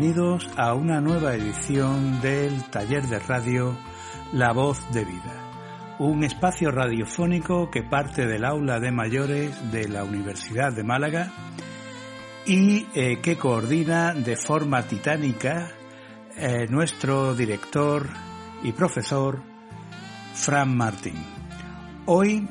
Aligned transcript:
Bienvenidos 0.00 0.48
a 0.56 0.72
una 0.72 1.02
nueva 1.02 1.34
edición 1.34 2.22
del 2.22 2.64
taller 2.70 3.02
de 3.06 3.18
radio 3.18 3.76
La 4.32 4.50
Voz 4.54 4.80
de 4.94 5.04
Vida, 5.04 5.98
un 5.98 6.24
espacio 6.24 6.70
radiofónico 6.70 7.70
que 7.70 7.82
parte 7.82 8.24
del 8.24 8.46
aula 8.46 8.80
de 8.80 8.92
mayores 8.92 9.70
de 9.70 9.90
la 9.90 10.04
Universidad 10.04 10.72
de 10.72 10.84
Málaga 10.84 11.30
y 12.46 12.86
eh, 12.94 13.20
que 13.20 13.36
coordina 13.36 14.14
de 14.14 14.36
forma 14.36 14.84
titánica 14.84 15.70
eh, 16.34 16.66
nuestro 16.70 17.34
director 17.34 18.08
y 18.62 18.72
profesor 18.72 19.42
Fran 20.32 20.78
Martín. 20.78 21.22
Hoy, 22.06 22.48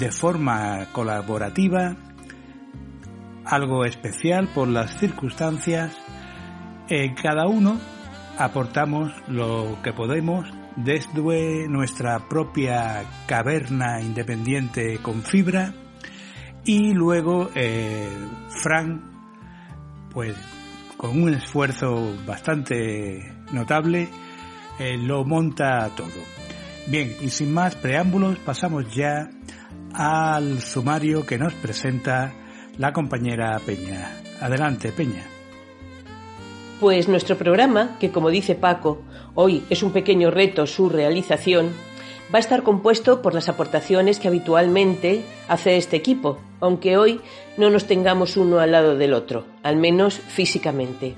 de 0.00 0.10
forma 0.10 0.86
colaborativa, 0.90 1.94
algo 3.44 3.84
especial 3.84 4.48
por 4.48 4.66
las 4.66 4.98
circunstancias, 4.98 5.96
en 6.88 7.14
cada 7.14 7.46
uno 7.46 7.78
aportamos 8.38 9.12
lo 9.28 9.78
que 9.82 9.92
podemos 9.92 10.46
desde 10.76 11.68
nuestra 11.68 12.28
propia 12.28 13.04
caverna 13.26 14.00
independiente 14.00 14.98
con 14.98 15.22
fibra 15.22 15.72
y 16.64 16.92
luego 16.92 17.50
eh, 17.54 18.08
Frank, 18.62 19.00
pues 20.10 20.36
con 20.96 21.22
un 21.22 21.34
esfuerzo 21.34 22.16
bastante 22.26 23.32
notable, 23.52 24.08
eh, 24.78 24.96
lo 24.98 25.24
monta 25.24 25.90
todo. 25.96 26.08
Bien, 26.88 27.14
y 27.20 27.30
sin 27.30 27.52
más 27.52 27.74
preámbulos 27.76 28.38
pasamos 28.38 28.94
ya 28.94 29.28
al 29.94 30.60
sumario 30.60 31.24
que 31.24 31.38
nos 31.38 31.54
presenta 31.54 32.32
la 32.78 32.92
compañera 32.92 33.58
Peña. 33.64 34.10
Adelante, 34.40 34.92
Peña. 34.92 35.35
Pues 36.80 37.08
nuestro 37.08 37.38
programa, 37.38 37.96
que 37.98 38.10
como 38.10 38.28
dice 38.28 38.54
Paco, 38.54 39.00
hoy 39.34 39.62
es 39.70 39.82
un 39.82 39.92
pequeño 39.92 40.30
reto 40.30 40.66
su 40.66 40.90
realización, 40.90 41.70
va 42.32 42.38
a 42.38 42.40
estar 42.40 42.62
compuesto 42.62 43.22
por 43.22 43.32
las 43.32 43.48
aportaciones 43.48 44.18
que 44.18 44.28
habitualmente 44.28 45.22
hace 45.48 45.78
este 45.78 45.96
equipo, 45.96 46.38
aunque 46.60 46.98
hoy 46.98 47.22
no 47.56 47.70
nos 47.70 47.86
tengamos 47.86 48.36
uno 48.36 48.58
al 48.58 48.72
lado 48.72 48.94
del 48.94 49.14
otro, 49.14 49.46
al 49.62 49.76
menos 49.76 50.18
físicamente. 50.18 51.14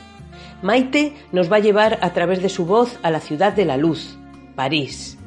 Maite 0.63 1.15
nos 1.33 1.51
va 1.51 1.57
a 1.57 1.61
llevar 1.61 1.99
a 2.03 2.13
través 2.13 2.41
de 2.41 2.51
su 2.51 2.65
voz 2.65 2.97
a 3.03 3.11
la 3.11 3.19
ciudad 3.19 3.53
de 3.53 3.65
la 3.65 3.77
luz, 3.77 4.17
París. 4.55 5.19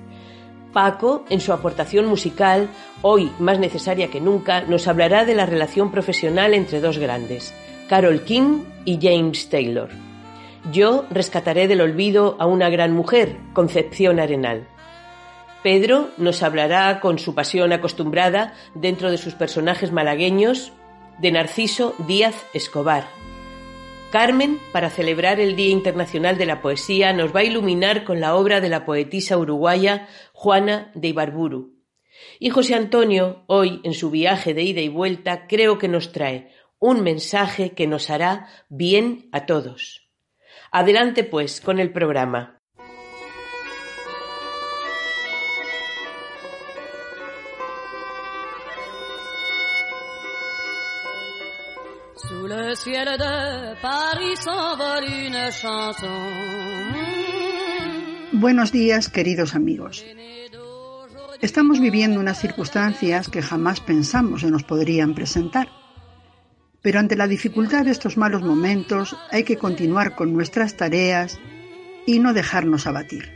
Paco, 0.72 1.26
en 1.30 1.42
su 1.42 1.52
aportación 1.52 2.06
musical, 2.06 2.70
hoy 3.02 3.30
más 3.40 3.60
necesaria 3.60 4.10
que 4.10 4.22
nunca, 4.22 4.62
nos 4.62 4.88
hablará 4.88 5.26
de 5.26 5.36
la 5.36 5.46
relación 5.46 5.92
profesional 5.92 6.54
entre 6.54 6.80
dos 6.80 7.00
grandes, 7.00 7.54
Carol 7.90 8.22
King 8.22 8.64
y 8.86 8.98
James 9.02 9.50
Taylor. 9.50 9.90
Yo 10.72 11.06
rescataré 11.10 11.68
del 11.68 11.82
olvido 11.82 12.36
a 12.40 12.46
una 12.46 12.70
gran 12.70 12.94
mujer, 12.94 13.38
Concepción 13.54 14.20
Arenal. 14.20 14.68
Pedro 15.64 16.10
nos 16.18 16.44
hablará 16.44 17.00
con 17.00 17.18
su 17.20 17.34
pasión 17.34 17.74
acostumbrada 17.74 18.54
dentro 18.76 19.10
de 19.10 19.18
sus 19.18 19.34
personajes 19.34 19.92
malagueños 19.92 20.74
de 21.20 21.32
Narciso 21.32 21.96
Díaz 22.08 22.36
Escobar, 22.54 23.06
Carmen, 24.12 24.60
para 24.74 24.90
celebrar 24.90 25.40
el 25.40 25.56
Día 25.56 25.70
Internacional 25.70 26.38
de 26.38 26.46
la 26.46 26.62
Poesía, 26.62 27.14
nos 27.14 27.34
va 27.34 27.40
a 27.40 27.44
iluminar 27.46 28.04
con 28.04 28.20
la 28.20 28.36
obra 28.36 28.60
de 28.60 28.68
la 28.68 28.84
poetisa 28.84 29.38
uruguaya 29.38 30.10
Juana 30.34 30.92
de 30.96 31.08
Ibarburu. 31.08 31.80
Y 32.38 32.50
José 32.50 32.76
Antonio, 32.76 33.46
hoy 33.48 33.80
en 33.86 33.94
su 33.94 34.12
viaje 34.12 34.54
de 34.54 34.64
ida 34.64 34.82
y 34.82 34.90
vuelta, 34.90 35.48
creo 35.48 35.78
que 35.78 35.88
nos 35.88 36.12
trae 36.12 36.52
un 36.78 37.04
mensaje 37.04 37.72
que 37.72 37.88
nos 37.88 38.10
hará 38.10 38.50
bien 38.68 39.30
a 39.32 39.46
todos. 39.46 40.01
Adelante 40.74 41.26
pues 41.26 41.60
con 41.60 41.80
el 41.80 41.92
programa. 41.92 42.62
Buenos 58.32 58.72
días, 58.72 59.10
queridos 59.10 59.56
amigos. 59.56 60.06
Estamos 61.42 61.82
viviendo 61.82 62.22
unas 62.22 62.40
circunstancias 62.40 63.28
que 63.28 63.42
jamás 63.42 63.82
pensamos 63.82 64.40
se 64.42 64.50
nos 64.50 64.64
podrían 64.64 65.16
presentar. 65.16 65.81
Pero 66.82 67.00
ante 67.00 67.16
la 67.16 67.28
dificultad 67.28 67.86
de 67.86 67.92
estos 67.92 68.18
malos 68.18 68.42
momentos 68.42 69.16
hay 69.30 69.44
que 69.44 69.58
continuar 69.58 70.16
con 70.16 70.34
nuestras 70.34 70.76
tareas 70.76 71.40
y 72.06 72.20
no 72.20 72.34
dejarnos 72.34 72.88
abatir. 72.88 73.32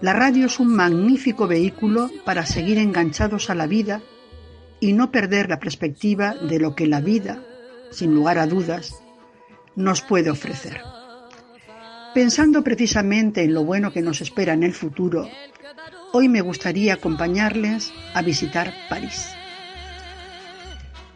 La 0.00 0.12
radio 0.12 0.46
es 0.46 0.60
un 0.60 0.74
magnífico 0.74 1.46
vehículo 1.46 2.10
para 2.24 2.46
seguir 2.46 2.78
enganchados 2.78 3.50
a 3.50 3.54
la 3.54 3.66
vida 3.66 4.00
y 4.80 4.92
no 4.92 5.10
perder 5.10 5.48
la 5.50 5.58
perspectiva 5.58 6.34
de 6.34 6.60
lo 6.60 6.74
que 6.74 6.86
la 6.86 7.00
vida 7.00 7.42
sin 7.90 8.14
lugar 8.14 8.38
a 8.38 8.46
dudas, 8.46 8.94
nos 9.76 10.00
puede 10.00 10.30
ofrecer. 10.30 10.80
Pensando 12.14 12.64
precisamente 12.64 13.44
en 13.44 13.54
lo 13.54 13.64
bueno 13.64 13.92
que 13.92 14.02
nos 14.02 14.20
espera 14.20 14.54
en 14.54 14.62
el 14.62 14.72
futuro, 14.72 15.28
hoy 16.12 16.28
me 16.28 16.40
gustaría 16.40 16.94
acompañarles 16.94 17.92
a 18.14 18.22
visitar 18.22 18.72
París. 18.88 19.37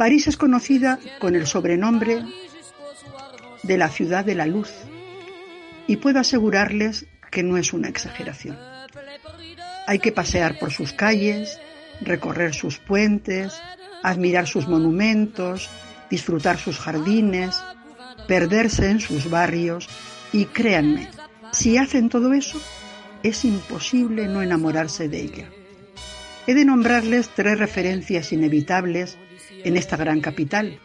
París 0.02 0.26
es 0.26 0.36
conocida 0.36 0.98
con 1.20 1.36
el 1.36 1.46
sobrenombre 1.46 2.24
de 3.62 3.78
la 3.78 3.88
ciudad 3.88 4.24
de 4.24 4.34
la 4.34 4.46
luz 4.46 4.68
y 5.86 5.98
puedo 5.98 6.18
asegurarles 6.18 7.06
que 7.30 7.44
no 7.44 7.56
es 7.56 7.72
una 7.72 7.88
exageración. 7.88 8.58
Hay 9.86 10.00
que 10.00 10.10
pasear 10.10 10.58
por 10.58 10.72
sus 10.72 10.92
calles, 10.92 11.56
recorrer 12.00 12.52
sus 12.52 12.78
puentes, 12.78 13.54
admirar 14.02 14.48
sus 14.48 14.66
monumentos, 14.66 15.70
disfrutar 16.10 16.58
sus 16.58 16.80
jardines, 16.80 17.62
perderse 18.26 18.90
en 18.90 18.98
sus 18.98 19.30
barrios 19.30 19.88
y 20.32 20.46
créanme, 20.46 21.10
si 21.52 21.76
hacen 21.76 22.08
todo 22.08 22.32
eso, 22.32 22.60
es 23.22 23.44
imposible 23.44 24.26
no 24.26 24.42
enamorarse 24.42 25.08
de 25.08 25.20
ella. 25.20 25.48
He 26.48 26.54
de 26.54 26.64
nombrarles 26.64 27.28
tres 27.28 27.56
referencias 27.56 28.32
inevitables 28.32 29.16
en 29.64 29.76
esta 29.76 29.96
gran 29.96 30.20
capital, 30.20 30.78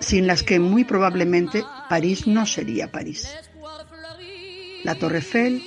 sin 0.00 0.26
las 0.26 0.42
que 0.42 0.58
muy 0.58 0.84
probablemente 0.84 1.64
París 1.88 2.26
no 2.26 2.46
sería 2.46 2.90
París. 2.90 3.28
La 4.84 4.94
Torre 4.94 5.18
Eiffel, 5.18 5.62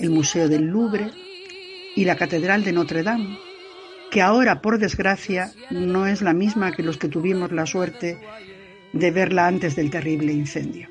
el 0.00 0.10
Museo 0.10 0.48
del 0.48 0.64
Louvre 0.64 1.10
y 1.96 2.04
la 2.04 2.16
Catedral 2.16 2.64
de 2.64 2.72
Notre 2.72 3.02
Dame, 3.02 3.38
que 4.10 4.22
ahora, 4.22 4.60
por 4.60 4.78
desgracia, 4.78 5.52
no 5.70 6.06
es 6.06 6.22
la 6.22 6.32
misma 6.32 6.72
que 6.72 6.82
los 6.82 6.98
que 6.98 7.08
tuvimos 7.08 7.52
la 7.52 7.66
suerte 7.66 8.18
de 8.92 9.10
verla 9.10 9.46
antes 9.46 9.74
del 9.74 9.90
terrible 9.90 10.32
incendio. 10.32 10.88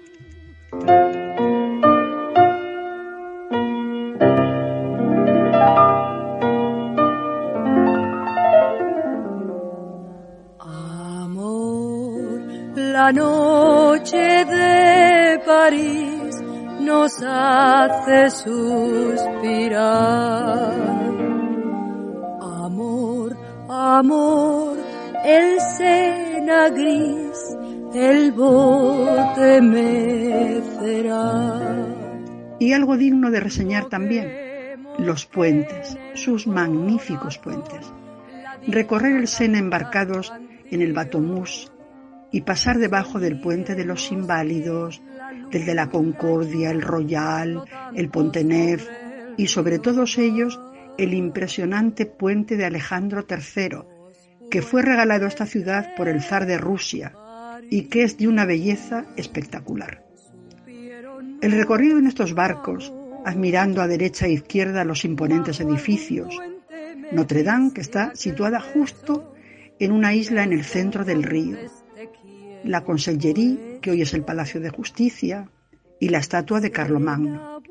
París 15.64 16.36
nos 16.82 17.14
hace 17.26 18.30
suspirar 18.30 19.54
amor, 23.70 24.78
el 25.24 25.62
sena 25.62 26.70
gris, 26.70 27.58
el 27.94 28.34
bote 28.34 29.62
mecerá. 29.62 31.16
Y 32.60 32.74
algo 32.74 32.98
digno 32.98 33.32
de 33.32 33.40
reseñar 33.40 33.86
también, 33.86 34.30
los 35.00 35.26
puentes, 35.26 35.98
sus 36.14 36.46
magníficos 36.46 37.38
puentes. 37.38 37.94
Recorrer 38.68 39.16
el 39.16 39.30
Sena 39.30 39.60
embarcados 39.60 40.34
en 40.70 40.82
el 40.82 40.92
Batomús 40.92 41.72
y 42.34 42.42
pasar 42.42 42.80
debajo 42.80 43.22
del 43.22 43.40
puente 43.40 43.76
de 43.76 43.86
los 43.86 44.12
inválidos, 44.12 45.02
del 45.52 45.66
de 45.66 45.76
la 45.76 45.90
Concordia, 45.90 46.72
el 46.72 46.82
Royal, 46.82 47.64
el 47.96 48.10
Pontenef 48.10 48.88
y 49.38 49.48
sobre 49.48 49.80
todos 49.80 50.18
ellos 50.18 50.60
el 50.98 51.14
impresionante 51.14 52.06
puente 52.06 52.56
de 52.56 52.66
Alejandro 52.66 53.26
III, 53.30 54.50
que 54.50 54.62
fue 54.62 54.82
regalado 54.82 55.26
a 55.26 55.28
esta 55.28 55.46
ciudad 55.46 55.96
por 55.96 56.08
el 56.08 56.22
zar 56.22 56.46
de 56.46 56.58
Rusia 56.58 57.14
y 57.70 57.84
que 57.84 58.04
es 58.04 58.18
de 58.18 58.28
una 58.28 58.46
belleza 58.46 59.06
espectacular. 59.16 60.04
El 61.42 61.52
recorrido 61.52 61.98
en 61.98 62.08
estos 62.08 62.34
barcos, 62.34 62.94
admirando 63.26 63.82
a 63.82 63.88
derecha 63.88 64.28
e 64.28 64.34
izquierda 64.34 64.86
los 64.86 65.06
imponentes 65.06 65.60
edificios, 65.60 66.38
Notre 67.12 67.44
Dame, 67.44 67.74
que 67.74 67.82
está 67.82 68.16
situada 68.16 68.60
justo 68.60 69.34
en 69.80 69.92
una 69.92 70.14
isla 70.14 70.44
en 70.44 70.54
el 70.54 70.64
centro 70.64 71.04
del 71.04 71.24
río, 71.24 71.58
la 72.64 72.84
Consellerie, 72.84 73.80
que 73.82 73.92
hoy 73.92 74.02
es 74.02 74.14
el 74.14 74.24
Palacio 74.24 74.60
de 74.62 74.70
Justicia, 74.70 75.50
y 76.00 76.10
la 76.10 76.20
estatua 76.20 76.60
de 76.60 76.72
Carlomagno. 76.72 77.62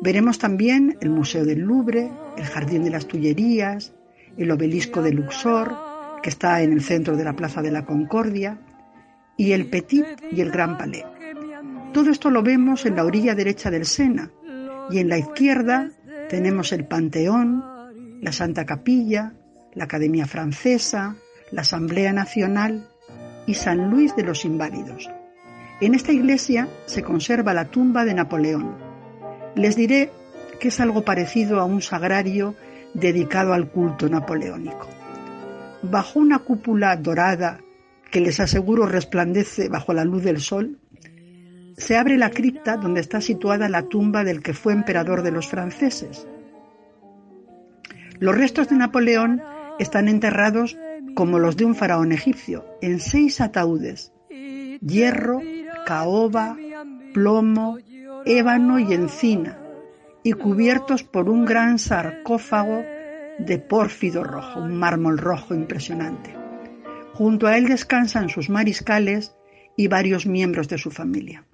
Veremos 0.00 0.38
también 0.38 0.96
el 1.00 1.10
Museo 1.10 1.44
del 1.44 1.60
Louvre, 1.60 2.10
el 2.36 2.44
Jardín 2.44 2.84
de 2.84 2.90
las 2.90 3.06
Tullerías, 3.06 3.94
el 4.36 4.50
Obelisco 4.50 5.02
de 5.02 5.12
Luxor, 5.12 5.76
que 6.22 6.30
está 6.30 6.62
en 6.62 6.72
el 6.72 6.82
centro 6.82 7.16
de 7.16 7.24
la 7.24 7.34
Plaza 7.34 7.62
de 7.62 7.70
la 7.70 7.84
Concordia, 7.84 8.60
y 9.36 9.52
el 9.52 9.68
Petit 9.70 10.06
y 10.30 10.40
el 10.40 10.50
Gran 10.50 10.78
Palais. 10.78 11.04
Todo 11.92 12.10
esto 12.10 12.30
lo 12.30 12.42
vemos 12.42 12.86
en 12.86 12.96
la 12.96 13.04
orilla 13.04 13.34
derecha 13.34 13.70
del 13.70 13.86
Sena, 13.86 14.30
y 14.90 14.98
en 14.98 15.08
la 15.08 15.18
izquierda 15.18 15.90
tenemos 16.28 16.72
el 16.72 16.86
Panteón, 16.86 17.64
la 18.20 18.32
Santa 18.32 18.64
Capilla, 18.66 19.32
la 19.74 19.84
Academia 19.84 20.26
Francesa, 20.26 21.16
la 21.50 21.62
Asamblea 21.62 22.12
Nacional 22.12 22.87
y 23.48 23.54
San 23.54 23.90
Luis 23.90 24.14
de 24.14 24.22
los 24.22 24.44
Inválidos. 24.44 25.10
En 25.80 25.94
esta 25.94 26.12
iglesia 26.12 26.68
se 26.84 27.02
conserva 27.02 27.54
la 27.54 27.64
tumba 27.64 28.04
de 28.04 28.12
Napoleón. 28.12 28.76
Les 29.56 29.74
diré 29.74 30.10
que 30.60 30.68
es 30.68 30.78
algo 30.80 31.02
parecido 31.02 31.58
a 31.58 31.64
un 31.64 31.80
sagrario 31.80 32.54
dedicado 32.92 33.54
al 33.54 33.70
culto 33.70 34.06
napoleónico. 34.06 34.86
Bajo 35.82 36.18
una 36.18 36.40
cúpula 36.40 36.94
dorada 36.96 37.60
que 38.10 38.20
les 38.20 38.38
aseguro 38.38 38.84
resplandece 38.84 39.70
bajo 39.70 39.94
la 39.94 40.04
luz 40.04 40.24
del 40.24 40.40
sol, 40.40 40.78
se 41.78 41.96
abre 41.96 42.18
la 42.18 42.30
cripta 42.30 42.76
donde 42.76 43.00
está 43.00 43.22
situada 43.22 43.70
la 43.70 43.84
tumba 43.84 44.24
del 44.24 44.42
que 44.42 44.52
fue 44.52 44.74
emperador 44.74 45.22
de 45.22 45.30
los 45.30 45.46
franceses. 45.46 46.26
Los 48.18 48.36
restos 48.36 48.68
de 48.68 48.76
Napoleón 48.76 49.40
están 49.78 50.08
enterrados 50.08 50.76
como 51.14 51.38
los 51.38 51.56
de 51.56 51.64
un 51.64 51.74
faraón 51.74 52.12
egipcio, 52.12 52.64
en 52.80 53.00
seis 53.00 53.40
ataúdes, 53.40 54.12
hierro, 54.80 55.40
caoba, 55.86 56.56
plomo, 57.12 57.78
ébano 58.24 58.78
y 58.78 58.92
encina, 58.92 59.58
y 60.22 60.32
cubiertos 60.32 61.02
por 61.02 61.28
un 61.28 61.44
gran 61.44 61.78
sarcófago 61.78 62.84
de 63.38 63.58
pórfido 63.58 64.24
rojo, 64.24 64.60
un 64.60 64.76
mármol 64.76 65.18
rojo 65.18 65.54
impresionante. 65.54 66.34
Junto 67.14 67.46
a 67.46 67.56
él 67.56 67.66
descansan 67.66 68.28
sus 68.28 68.50
mariscales 68.50 69.34
y 69.76 69.88
varios 69.88 70.26
miembros 70.26 70.68
de 70.68 70.78
su 70.78 70.90
familia. 70.90 71.44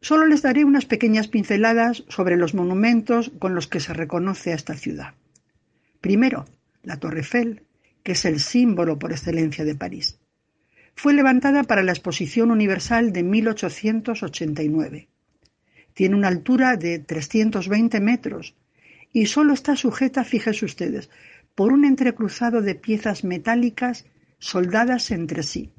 Solo 0.00 0.26
les 0.26 0.42
daré 0.42 0.64
unas 0.64 0.84
pequeñas 0.84 1.26
pinceladas 1.26 2.04
sobre 2.08 2.36
los 2.36 2.54
monumentos 2.54 3.32
con 3.38 3.54
los 3.54 3.66
que 3.66 3.80
se 3.80 3.94
reconoce 3.94 4.52
a 4.52 4.54
esta 4.54 4.74
ciudad. 4.74 5.14
Primero, 6.00 6.44
la 6.82 6.98
Torre 6.98 7.18
Eiffel, 7.18 7.64
que 8.08 8.12
es 8.12 8.24
el 8.24 8.40
símbolo 8.40 8.98
por 8.98 9.12
excelencia 9.12 9.66
de 9.66 9.74
París. 9.74 10.18
Fue 10.94 11.12
levantada 11.12 11.64
para 11.64 11.82
la 11.82 11.92
Exposición 11.92 12.50
Universal 12.50 13.12
de 13.12 13.22
1889. 13.22 15.08
Tiene 15.92 16.16
una 16.16 16.28
altura 16.28 16.78
de 16.78 17.00
320 17.00 18.00
metros 18.00 18.54
y 19.12 19.26
solo 19.26 19.52
está 19.52 19.76
sujeta, 19.76 20.24
fíjense 20.24 20.64
ustedes, 20.64 21.10
por 21.54 21.70
un 21.70 21.84
entrecruzado 21.84 22.62
de 22.62 22.74
piezas 22.74 23.24
metálicas 23.24 24.06
soldadas 24.38 25.10
entre 25.10 25.42
sí. 25.42 25.74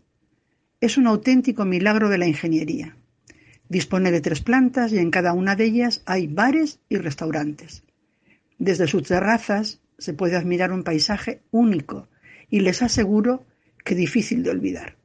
Es 0.81 0.99
un 0.99 1.07
auténtico 1.07 1.65
milagro 1.65 2.09
de 2.09 2.19
la 2.19 2.27
ingeniería. 2.27 2.95
Dispone 3.69 4.11
de 4.11 4.21
tres 4.21 4.41
plantas 4.41 4.93
y 4.93 4.99
en 4.99 5.09
cada 5.09 5.33
una 5.33 5.55
de 5.55 5.65
ellas 5.65 6.03
hay 6.05 6.27
bares 6.27 6.79
y 6.89 6.97
restaurantes. 6.97 7.81
Desde 8.59 8.85
sus 8.85 9.01
terrazas 9.01 9.81
se 9.97 10.13
puede 10.13 10.35
admirar 10.35 10.71
un 10.71 10.83
paisaje 10.83 11.41
único 11.49 12.07
y 12.49 12.61
les 12.61 12.81
aseguro 12.81 13.45
que 13.83 13.95
difícil 13.95 14.43
de 14.43 14.51
olvidar. 14.51 14.95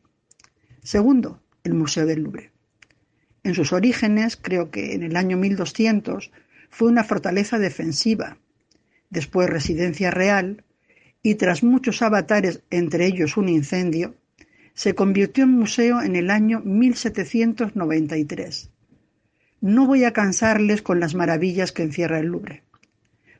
Segundo, 0.82 1.43
el 1.62 1.75
Museo 1.75 2.06
del 2.06 2.23
Louvre. 2.23 2.50
En 3.43 3.55
sus 3.55 3.73
orígenes, 3.73 4.37
creo 4.37 4.70
que 4.70 4.94
en 4.94 5.02
el 5.02 5.17
año 5.17 5.37
1200, 5.37 6.31
fue 6.70 6.88
una 6.88 7.05
fortaleza 7.05 7.58
defensiva, 7.58 8.38
después 9.11 9.49
residencia 9.49 10.11
real, 10.11 10.64
y 11.23 11.37
tras 11.37 11.62
muchos 11.62 12.02
avatares, 12.02 12.62
entre 12.70 13.06
ellos 13.06 13.37
un 13.37 13.49
incendio, 13.49 14.14
se 14.75 14.94
convirtió 14.94 15.44
en 15.44 15.52
museo 15.52 16.02
en 16.02 16.17
el 16.17 16.31
año 16.31 16.61
1793. 16.61 18.70
No 19.61 19.87
voy 19.87 20.05
a 20.05 20.12
cansarles 20.12 20.82
con 20.82 21.00
las 21.00 21.14
maravillas 21.14 21.73
que 21.73 21.85
encierra 21.85 22.19
el 22.19 22.26
Louvre. 22.26 22.64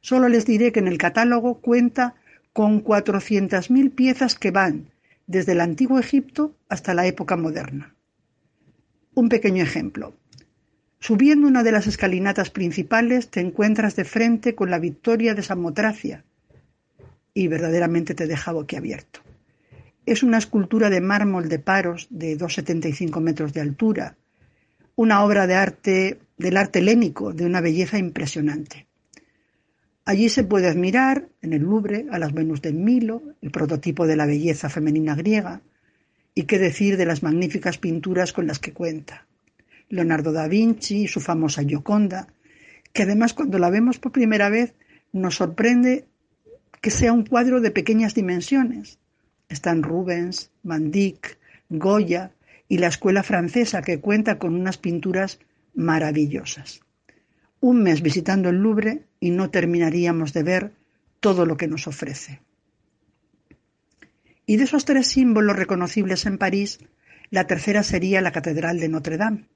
Solo 0.01 0.29
les 0.29 0.47
diré 0.47 0.73
que 0.73 0.81
en 0.81 0.89
el 0.89 0.97
catálogo 0.97 1.61
cuenta 1.61 2.15
con 2.55 2.85
400.000 2.85 3.93
piezas 3.95 4.37
que 4.37 4.53
van 4.53 4.87
desde 5.27 5.53
el 5.53 5.61
antiguo 5.61 5.99
Egipto 5.99 6.55
hasta 6.69 6.95
la 6.95 7.05
época 7.05 7.37
moderna. 7.37 7.97
Un 9.13 9.29
pequeño 9.29 9.63
ejemplo. 9.63 10.15
Subiendo 11.01 11.49
una 11.49 11.65
de 11.65 11.73
las 11.73 11.89
escalinatas 11.89 12.51
principales 12.51 13.29
te 13.29 13.41
encuentras 13.41 13.97
de 13.97 14.05
frente 14.05 14.55
con 14.55 14.71
la 14.71 14.79
victoria 14.79 15.35
de 15.35 15.43
Samotracia 15.43 16.25
y 17.35 17.49
verdaderamente 17.49 18.15
te 18.15 18.29
deja 18.29 18.53
boquiabierto. 18.53 19.19
Es 20.07 20.23
una 20.23 20.39
escultura 20.39 20.91
de 20.91 21.01
mármol 21.01 21.49
de 21.49 21.59
paros 21.59 22.07
de 22.09 22.39
2,75 22.39 23.21
metros 23.21 23.53
de 23.53 23.63
altura, 23.63 24.17
una 24.95 25.25
obra 25.25 25.49
de 25.49 25.57
arte 25.57 26.21
del 26.39 26.57
arte 26.57 26.79
helénico 26.79 27.33
de 27.33 27.47
una 27.47 27.61
belleza 27.61 27.99
impresionante. 27.99 28.87
Allí 30.07 30.29
se 30.29 30.45
puede 30.45 30.69
admirar, 30.69 31.29
en 31.41 31.55
el 31.55 31.63
Louvre, 31.63 32.07
a 32.11 32.19
las 32.19 32.35
Venus 32.35 32.61
de 32.61 32.73
Milo, 32.73 33.23
el 33.41 33.51
prototipo 33.51 34.07
de 34.07 34.17
la 34.17 34.27
belleza 34.27 34.69
femenina 34.69 35.15
griega, 35.15 35.63
y 36.35 36.43
qué 36.43 36.59
decir 36.59 36.99
de 36.99 37.07
las 37.07 37.23
magníficas 37.23 37.79
pinturas 37.79 38.35
con 38.35 38.47
las 38.47 38.59
que 38.59 38.73
cuenta. 38.73 39.27
Leonardo 39.89 40.33
da 40.33 40.47
Vinci 40.47 41.05
y 41.05 41.09
su 41.09 41.21
famosa 41.21 41.63
Gioconda, 41.63 42.29
que 42.93 43.05
además 43.05 43.33
cuando 43.33 43.59
la 43.59 43.71
vemos 43.71 43.99
por 43.99 44.13
primera 44.13 44.51
vez 44.51 44.75
nos 45.13 45.37
sorprende 45.37 46.07
que 46.83 46.91
sea 46.91 47.13
un 47.13 47.25
cuadro 47.25 47.63
de 47.63 47.71
pequeñas 47.71 48.15
dimensiones. 48.15 48.99
Están 49.49 49.83
Rubens, 49.83 50.51
Van 50.63 50.91
Dyck, 50.91 51.39
Goya 51.71 52.33
y 52.69 52.79
la 52.79 52.89
escuela 52.89 53.23
francesa 53.23 53.81
que 53.81 54.01
cuenta 54.01 54.39
con 54.39 54.55
unas 54.55 54.77
pinturas 54.77 55.39
maravillosas 55.75 56.85
un 57.65 57.83
mes 57.83 58.03
visitando 58.03 58.51
el 58.51 58.57
Louvre 58.57 59.05
y 59.25 59.31
no 59.31 59.49
terminaríamos 59.49 60.35
de 60.35 60.43
ver 60.43 60.73
todo 61.19 61.47
lo 61.47 61.57
que 61.57 61.67
nos 61.67 61.87
ofrece. 61.87 62.43
Y 64.45 64.59
de 64.59 64.65
esos 64.65 64.85
tres 64.85 65.07
símbolos 65.07 65.57
reconocibles 65.57 66.27
en 66.27 66.37
París, 66.37 66.79
la 67.31 67.47
tercera 67.47 67.83
sería 67.83 68.21
la 68.21 68.33
Catedral 68.33 68.79
de 68.79 68.91
Notre 68.91 69.17
Dame. 69.17 69.49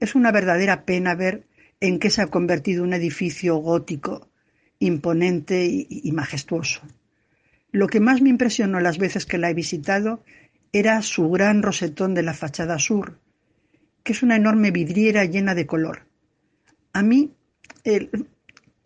Es 0.00 0.16
una 0.16 0.32
verdadera 0.32 0.84
pena 0.86 1.14
ver 1.14 1.46
en 1.78 2.00
qué 2.00 2.10
se 2.10 2.20
ha 2.20 2.26
convertido 2.26 2.82
un 2.82 2.92
edificio 2.92 3.54
gótico, 3.58 4.28
imponente 4.80 5.64
y, 5.70 6.10
majestuoso. 6.10 6.80
Lo 7.70 7.86
que 7.86 8.00
más 8.00 8.20
me 8.20 8.30
impresionó 8.30 8.80
las 8.80 8.98
veces 8.98 9.24
que 9.24 9.38
la 9.38 9.50
he 9.50 9.54
visitado 9.54 10.24
era 10.72 11.00
su 11.02 11.30
gran 11.30 11.62
rosetón 11.62 12.12
de 12.14 12.24
la 12.24 12.34
fachada 12.34 12.80
sur, 12.80 13.20
que 14.02 14.14
es 14.14 14.24
una 14.24 14.34
enorme 14.34 14.72
vidriera 14.72 15.24
llena 15.26 15.54
de 15.54 15.66
color 15.66 16.10
a 16.92 17.02
mí, 17.02 17.32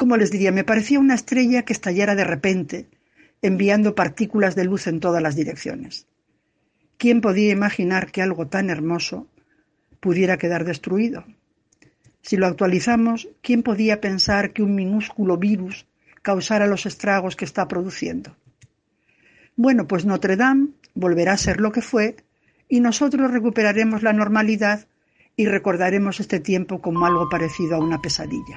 como 0.05 0.19
les 0.19 0.31
diría, 0.31 0.53
me 0.53 0.65
parecía 0.65 1.01
una 1.01 1.15
estrella 1.15 1.63
que 1.63 1.73
estallara 1.73 2.15
de 2.15 2.25
repente, 2.25 2.91
enviando 3.41 3.95
partículas 3.95 4.55
de 4.55 4.67
luz 4.67 4.87
en 4.87 5.01
todas 5.01 5.23
las 5.23 5.35
direcciones. 5.35 6.07
¿Quién 6.99 7.23
podía 7.23 7.51
imaginar 7.53 8.13
que 8.13 8.21
algo 8.21 8.47
tan 8.47 8.69
hermoso 8.69 9.29
pudiera 10.01 10.37
quedar 10.37 10.67
destruido? 10.67 11.25
Si 12.21 12.37
lo 12.37 12.47
actualizamos, 12.47 13.31
¿quién 13.41 13.63
podía 13.63 14.03
pensar 14.03 14.53
que 14.53 14.63
un 14.63 14.75
minúsculo 14.75 15.39
virus 15.39 15.87
causara 16.21 16.67
los 16.67 16.85
estragos 16.85 17.35
que 17.35 17.47
está 17.47 17.67
produciendo? 17.67 18.37
Bueno, 19.57 19.89
pues 19.89 20.05
Notre 20.05 20.37
Dame 20.37 20.69
volverá 20.93 21.33
a 21.33 21.39
ser 21.39 21.61
lo 21.61 21.73
que 21.73 21.81
fue 21.81 22.17
y 22.69 22.81
nosotros 22.81 23.31
recuperaremos 23.31 24.03
la 24.03 24.13
normalidad 24.13 24.87
y 25.35 25.47
recordaremos 25.47 26.21
este 26.21 26.41
tiempo 26.41 26.83
como 26.83 27.07
algo 27.07 27.31
parecido 27.31 27.77
a 27.77 27.79
una 27.79 28.03
pesadilla. 28.03 28.57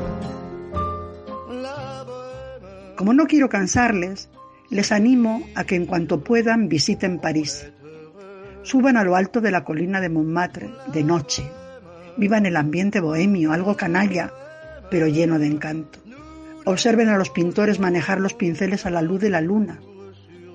Como 3.01 3.15
no 3.15 3.25
quiero 3.25 3.49
cansarles, 3.49 4.29
les 4.69 4.91
animo 4.91 5.41
a 5.55 5.63
que 5.63 5.73
en 5.73 5.87
cuanto 5.87 6.23
puedan 6.23 6.69
visiten 6.69 7.17
París. 7.17 7.71
Suban 8.61 8.95
a 8.95 9.03
lo 9.03 9.15
alto 9.15 9.41
de 9.41 9.49
la 9.49 9.63
colina 9.63 9.99
de 9.99 10.09
Montmartre 10.09 10.69
de 10.93 11.03
noche. 11.03 11.41
Vivan 12.15 12.45
el 12.45 12.55
ambiente 12.55 12.99
bohemio, 12.99 13.53
algo 13.53 13.75
canalla, 13.75 14.31
pero 14.91 15.07
lleno 15.07 15.39
de 15.39 15.47
encanto. 15.47 15.97
Observen 16.63 17.09
a 17.09 17.17
los 17.17 17.31
pintores 17.31 17.79
manejar 17.79 18.19
los 18.19 18.35
pinceles 18.35 18.85
a 18.85 18.91
la 18.91 19.01
luz 19.01 19.19
de 19.19 19.31
la 19.31 19.41
luna. 19.41 19.79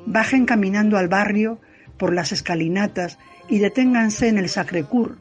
Bajen 0.06 0.46
caminando 0.46 0.98
al 0.98 1.08
barrio 1.08 1.58
por 1.96 2.14
las 2.14 2.30
escalinatas 2.30 3.18
y 3.48 3.58
deténganse 3.58 4.28
en 4.28 4.38
el 4.38 4.48
Sacré-Cœur, 4.48 5.16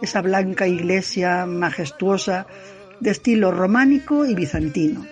esa 0.00 0.22
blanca 0.22 0.68
iglesia 0.68 1.44
majestuosa 1.44 2.46
de 3.00 3.10
estilo 3.10 3.50
románico 3.50 4.24
y 4.24 4.36
bizantino. 4.36 5.04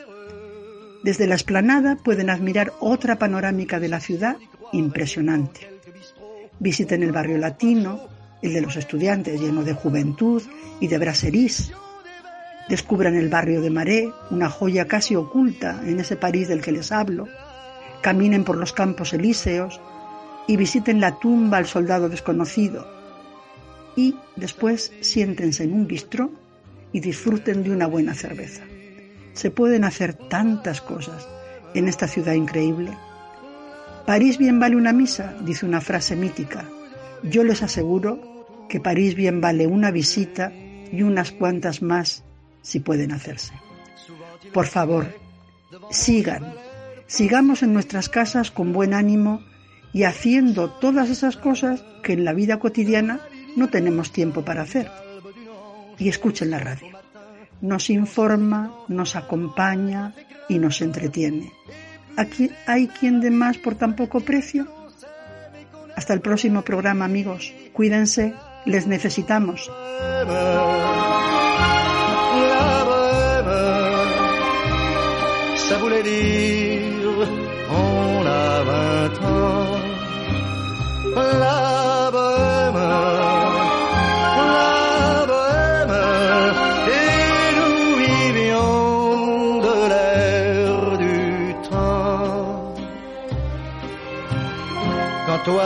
Desde 1.02 1.26
la 1.26 1.34
explanada 1.34 1.96
pueden 1.96 2.28
admirar 2.28 2.72
otra 2.80 3.18
panorámica 3.18 3.80
de 3.80 3.88
la 3.88 4.00
ciudad 4.00 4.36
impresionante. 4.72 5.68
Visiten 6.58 7.02
el 7.02 7.12
barrio 7.12 7.38
latino, 7.38 8.00
el 8.42 8.52
de 8.52 8.60
los 8.60 8.76
estudiantes 8.76 9.40
lleno 9.40 9.62
de 9.62 9.72
juventud 9.72 10.42
y 10.78 10.88
de 10.88 10.98
braserís. 10.98 11.72
Descubran 12.68 13.16
el 13.16 13.30
barrio 13.30 13.62
de 13.62 13.70
Maré, 13.70 14.12
una 14.30 14.50
joya 14.50 14.86
casi 14.86 15.16
oculta 15.16 15.80
en 15.84 16.00
ese 16.00 16.16
París 16.16 16.48
del 16.48 16.60
que 16.60 16.72
les 16.72 16.92
hablo. 16.92 17.26
Caminen 18.02 18.44
por 18.44 18.56
los 18.56 18.74
campos 18.74 19.14
elíseos 19.14 19.80
y 20.46 20.56
visiten 20.56 21.00
la 21.00 21.18
tumba 21.18 21.56
al 21.56 21.66
soldado 21.66 22.10
desconocido. 22.10 22.86
Y 23.96 24.16
después 24.36 24.92
siéntense 25.00 25.64
en 25.64 25.72
un 25.72 25.86
bistró 25.86 26.30
y 26.92 27.00
disfruten 27.00 27.62
de 27.62 27.70
una 27.70 27.86
buena 27.86 28.14
cerveza. 28.14 28.64
Se 29.32 29.50
pueden 29.50 29.84
hacer 29.84 30.14
tantas 30.14 30.80
cosas 30.80 31.28
en 31.74 31.88
esta 31.88 32.08
ciudad 32.08 32.34
increíble. 32.34 32.96
París 34.06 34.38
bien 34.38 34.58
vale 34.58 34.76
una 34.76 34.92
misa, 34.92 35.34
dice 35.42 35.66
una 35.66 35.80
frase 35.80 36.16
mítica. 36.16 36.64
Yo 37.22 37.44
les 37.44 37.62
aseguro 37.62 38.66
que 38.68 38.80
París 38.80 39.14
bien 39.14 39.40
vale 39.40 39.66
una 39.66 39.90
visita 39.90 40.52
y 40.92 41.02
unas 41.02 41.32
cuantas 41.32 41.82
más 41.82 42.24
si 42.62 42.80
pueden 42.80 43.12
hacerse. 43.12 43.54
Por 44.52 44.66
favor, 44.66 45.14
sigan, 45.90 46.54
sigamos 47.06 47.62
en 47.62 47.72
nuestras 47.72 48.08
casas 48.08 48.50
con 48.50 48.72
buen 48.72 48.94
ánimo 48.94 49.42
y 49.92 50.04
haciendo 50.04 50.70
todas 50.70 51.10
esas 51.10 51.36
cosas 51.36 51.84
que 52.02 52.14
en 52.14 52.24
la 52.24 52.32
vida 52.32 52.58
cotidiana 52.58 53.20
no 53.56 53.68
tenemos 53.68 54.12
tiempo 54.12 54.44
para 54.44 54.62
hacer. 54.62 54.90
Y 55.98 56.08
escuchen 56.08 56.50
la 56.50 56.58
radio 56.58 56.89
nos 57.60 57.90
informa, 57.90 58.74
nos 58.88 59.16
acompaña 59.16 60.14
y 60.48 60.58
nos 60.58 60.80
entretiene. 60.80 61.52
¿Aquí 62.16 62.50
hay 62.66 62.88
quien 62.88 63.20
de 63.20 63.30
más 63.30 63.58
por 63.58 63.74
tan 63.74 63.96
poco 63.96 64.20
precio? 64.20 64.66
Hasta 65.96 66.14
el 66.14 66.20
próximo 66.20 66.62
programa, 66.62 67.04
amigos. 67.04 67.52
Cuídense, 67.72 68.34
les 68.64 68.86
necesitamos. 68.86 69.70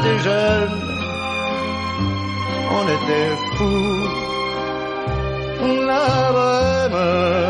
Était 0.00 0.18
jeune, 0.24 0.78
on 2.78 2.84
était 2.96 3.32
fou. 3.56 3.76
La 5.88 6.06
bohème, 6.36 7.49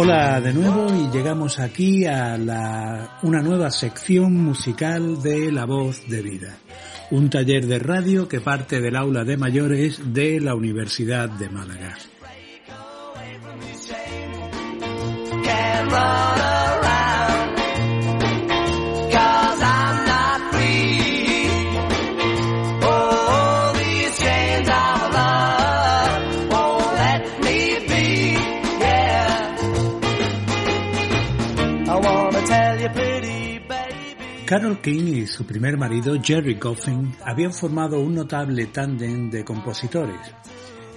Hola 0.00 0.40
de 0.40 0.52
nuevo 0.52 0.94
y 0.94 1.10
llegamos 1.10 1.58
aquí 1.58 2.06
a 2.06 2.38
la, 2.38 3.18
una 3.22 3.42
nueva 3.42 3.68
sección 3.72 4.32
musical 4.32 5.20
de 5.20 5.50
La 5.50 5.64
Voz 5.64 6.08
de 6.08 6.22
Vida, 6.22 6.56
un 7.10 7.28
taller 7.28 7.66
de 7.66 7.80
radio 7.80 8.28
que 8.28 8.40
parte 8.40 8.80
del 8.80 8.94
aula 8.94 9.24
de 9.24 9.36
mayores 9.36 10.14
de 10.14 10.38
la 10.38 10.54
Universidad 10.54 11.28
de 11.28 11.48
Málaga. 11.50 11.96
Carol 34.48 34.80
King 34.80 35.14
y 35.14 35.26
su 35.26 35.44
primer 35.44 35.76
marido, 35.76 36.16
Jerry 36.22 36.54
Goffin, 36.54 37.14
habían 37.22 37.52
formado 37.52 38.00
un 38.00 38.14
notable 38.14 38.64
tándem 38.68 39.28
de 39.28 39.44
compositores. 39.44 40.18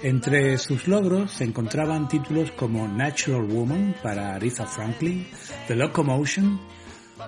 Entre 0.02 0.56
sus 0.56 0.88
logros 0.88 1.32
se 1.32 1.44
encontraban 1.44 2.08
títulos 2.08 2.50
como 2.52 2.88
Natural 2.88 3.42
Woman 3.42 3.94
para 4.02 4.36
Aretha 4.36 4.64
Franklin, 4.64 5.26
The 5.68 5.76
Locomotion, 5.76 6.58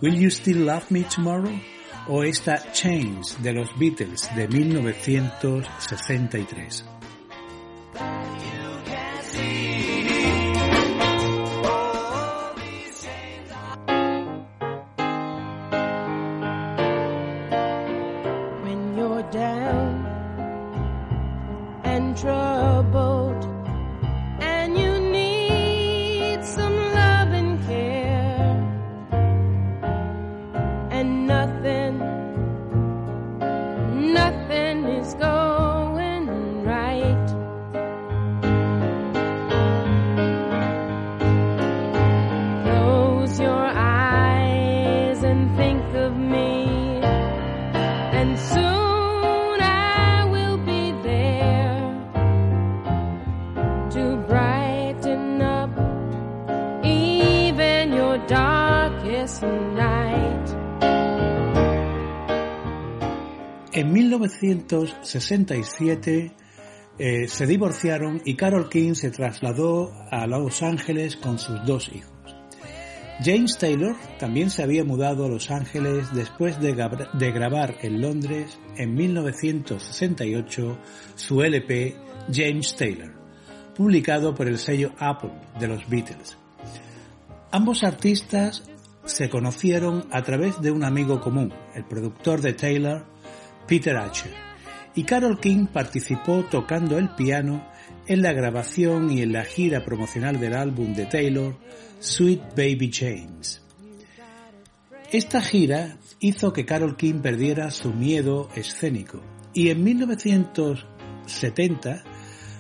Will 0.00 0.18
You 0.18 0.30
Still 0.30 0.64
Love 0.64 0.86
Me 0.88 1.02
Tomorrow 1.02 1.60
o 2.08 2.24
esta 2.24 2.72
Chains 2.72 3.36
de 3.42 3.52
los 3.52 3.78
Beatles 3.78 4.34
de 4.34 4.48
1963. 4.48 6.86
1967 64.42 66.32
eh, 66.98 67.28
se 67.28 67.46
divorciaron 67.46 68.22
y 68.24 68.36
Carol 68.36 68.68
King 68.68 68.94
se 68.94 69.10
trasladó 69.10 69.92
a 70.10 70.26
Los 70.26 70.62
Ángeles 70.62 71.16
con 71.16 71.38
sus 71.38 71.64
dos 71.64 71.90
hijos. 71.92 72.12
James 73.22 73.58
Taylor 73.58 73.94
también 74.18 74.50
se 74.50 74.62
había 74.62 74.84
mudado 74.84 75.24
a 75.24 75.28
Los 75.28 75.50
Ángeles 75.50 76.12
después 76.14 76.60
de, 76.60 76.74
de 77.12 77.32
grabar 77.32 77.76
en 77.82 78.00
Londres 78.00 78.58
en 78.76 78.94
1968 78.94 80.78
su 81.14 81.42
LP 81.42 81.96
James 82.32 82.76
Taylor, 82.76 83.12
publicado 83.74 84.34
por 84.34 84.48
el 84.48 84.58
sello 84.58 84.92
Apple 84.98 85.32
de 85.60 85.68
los 85.68 85.88
Beatles. 85.88 86.36
Ambos 87.52 87.84
artistas 87.84 88.64
se 89.04 89.28
conocieron 89.28 90.06
a 90.10 90.22
través 90.22 90.60
de 90.60 90.72
un 90.72 90.82
amigo 90.82 91.20
común, 91.20 91.52
el 91.74 91.84
productor 91.84 92.40
de 92.40 92.54
Taylor, 92.54 93.06
Peter 93.66 93.97
Asher, 93.97 94.33
y 94.94 95.04
Carol 95.04 95.40
King 95.40 95.66
participó 95.66 96.44
tocando 96.44 96.99
el 96.99 97.09
piano 97.11 97.66
en 98.06 98.23
la 98.23 98.33
grabación 98.33 99.11
y 99.11 99.23
en 99.23 99.33
la 99.33 99.44
gira 99.44 99.85
promocional 99.85 100.38
del 100.38 100.54
álbum 100.54 100.94
de 100.94 101.06
Taylor, 101.06 101.56
Sweet 101.99 102.54
Baby 102.56 102.92
James. 102.92 103.61
Esta 105.11 105.40
gira 105.40 105.97
hizo 106.21 106.52
que 106.52 106.64
Carol 106.64 106.97
King 106.97 107.23
perdiera 107.23 107.71
su 107.71 107.92
miedo 107.92 108.50
escénico 108.54 109.21
y 109.52 109.71
en 109.71 109.83
1970 109.85 112.04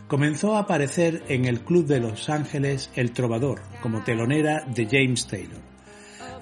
comenzó 0.06 0.56
a 0.56 0.60
aparecer 0.60 1.24
en 1.28 1.44
el 1.44 1.60
Club 1.60 1.86
de 1.86 2.00
Los 2.00 2.30
Ángeles 2.30 2.90
El 2.94 3.12
Trovador 3.12 3.62
como 3.82 4.04
telonera 4.04 4.64
de 4.66 4.86
James 4.90 5.26
Taylor. 5.26 5.73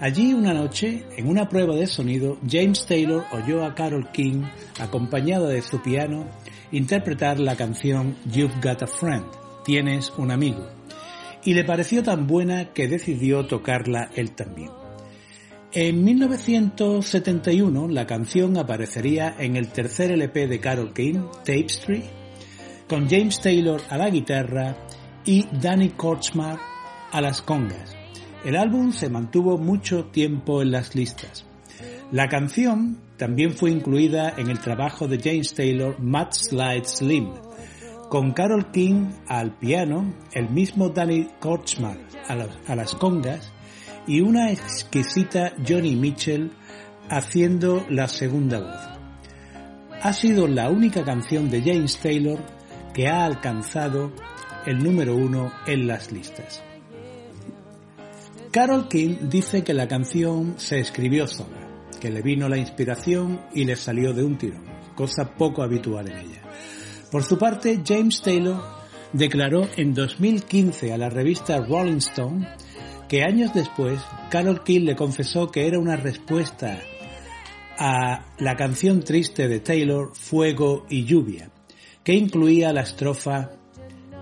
Allí 0.03 0.35
una 0.35 0.53
noche, 0.53 1.05
en 1.17 1.29
una 1.29 1.49
prueba 1.49 1.77
de 1.77 1.87
sonido, 1.87 2.37
James 2.45 2.87
Taylor 2.87 3.25
oyó 3.31 3.65
a 3.65 3.73
Carol 3.77 4.11
King, 4.11 4.43
acompañada 4.81 5.49
de 5.49 5.63
su 5.63 5.81
piano, 5.81 6.27
interpretar 6.73 7.39
la 7.39 7.55
canción 7.55 8.17
You've 8.25 8.57
Got 8.61 8.83
a 8.83 8.89
Friend, 8.89 9.25
Tienes 9.65 10.13
un 10.19 10.33
amigo, 10.33 10.67
y 11.45 11.55
le 11.55 11.63
pareció 11.63 12.03
tan 12.03 12.27
buena 12.27 12.73
que 12.73 12.89
decidió 12.89 13.47
tocarla 13.47 14.11
él 14.17 14.33
también. 14.33 14.71
En 15.71 16.03
1971 16.03 17.87
la 17.87 18.05
canción 18.05 18.59
aparecería 18.59 19.37
en 19.39 19.55
el 19.55 19.69
tercer 19.69 20.11
LP 20.11 20.49
de 20.49 20.59
Carol 20.59 20.93
King, 20.93 21.29
Tapestry, 21.45 22.03
con 22.89 23.09
James 23.09 23.41
Taylor 23.41 23.81
a 23.89 23.99
la 23.99 24.11
guitarra 24.11 24.77
y 25.25 25.47
Danny 25.53 25.91
Kortzmar 25.91 26.59
a 27.13 27.21
las 27.21 27.41
congas. 27.41 28.02
El 28.45 28.57
álbum 28.57 28.91
se 28.93 29.09
mantuvo 29.09 29.57
mucho 29.57 30.07
tiempo 30.07 30.63
en 30.63 30.73
las 30.73 30.97
listas. 30.97 31.47
La 32.11 32.29
canción 32.29 32.99
también 33.17 33.53
fue 33.53 33.71
incluida 33.71 34.35
en 34.37 34.51
el 34.51 34.59
trabajo 34.59 35.07
de 35.07 35.21
James 35.21 35.55
Taylor 35.55 36.01
Mad 36.01 36.33
Slide 36.33 36.85
Slim, 36.85 37.31
con 38.09 38.33
Carol 38.33 38.73
King 38.73 39.13
al 39.29 39.57
piano, 39.59 40.13
el 40.33 40.51
mismo 40.51 40.89
Danny 40.89 41.29
Kortzmar 41.39 41.97
a, 42.29 42.75
las 42.75 42.95
congas 42.97 43.53
y 44.09 44.21
una 44.21 44.51
exquisita 44.51 45.53
Johnny 45.67 45.95
Mitchell 45.95 46.51
haciendo 47.09 47.87
la 47.89 48.09
segunda 48.09 48.59
voz. 48.59 50.01
Ha 50.03 50.13
sido 50.13 50.49
la 50.49 50.69
única 50.69 51.05
canción 51.05 51.49
de 51.49 51.63
James 51.63 51.97
Taylor 51.99 52.41
que 52.93 53.07
ha 53.07 53.25
alcanzado 53.25 54.13
el 54.67 54.83
número 54.83 55.15
uno 55.15 55.53
en 55.67 55.87
las 55.87 56.11
listas. 56.11 56.63
Carol 58.53 58.87
King 58.87 59.31
dice 59.31 59.65
que 59.65 59.73
la 59.73 59.89
canción 59.89 60.57
se 60.59 60.79
escribió 60.79 61.27
sola, 61.27 61.89
que 61.99 62.11
le 62.11 62.21
vino 62.21 62.51
la 62.51 62.59
inspiración 62.59 63.41
y 63.55 63.65
le 63.65 63.77
salió 63.77 64.13
de 64.13 64.23
un 64.23 64.37
tirón, 64.37 64.67
cosa 64.95 65.35
poco 65.37 65.63
habitual 65.63 66.09
en 66.09 66.19
ella. 66.19 66.43
Por 67.11 67.23
su 67.25 67.39
parte, 67.39 67.81
James 67.83 68.21
Taylor 68.21 68.63
declaró 69.15 69.67
en 69.79 69.95
2015 69.95 70.93
a 70.93 70.99
la 70.99 71.09
revista 71.09 71.61
Rolling 71.61 71.97
Stone 71.97 72.47
que 73.09 73.23
años 73.23 73.55
después 73.55 73.99
Carol 74.31 74.63
King 74.63 74.83
le 74.83 74.97
confesó 74.97 75.51
que 75.51 75.67
era 75.67 75.79
una 75.79 75.97
respuesta 75.97 76.79
a 77.79 78.35
la 78.39 78.55
canción 78.57 79.03
triste 79.03 79.49
de 79.49 79.61
Taylor, 79.61 80.15
Fuego 80.15 80.85
y 80.91 81.07
Lluvia, 81.07 81.51
que 82.05 82.13
incluía 82.13 82.75
la 82.75 82.83
estrofa 82.83 83.53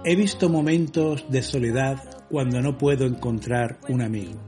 He 0.02 0.16
visto 0.16 0.48
momentos 0.48 1.26
de 1.28 1.42
soledad 1.42 2.19
cuando 2.30 2.62
no 2.62 2.78
puedo 2.78 3.04
encontrar 3.04 3.78
un 3.88 4.02
amigo. 4.02 4.40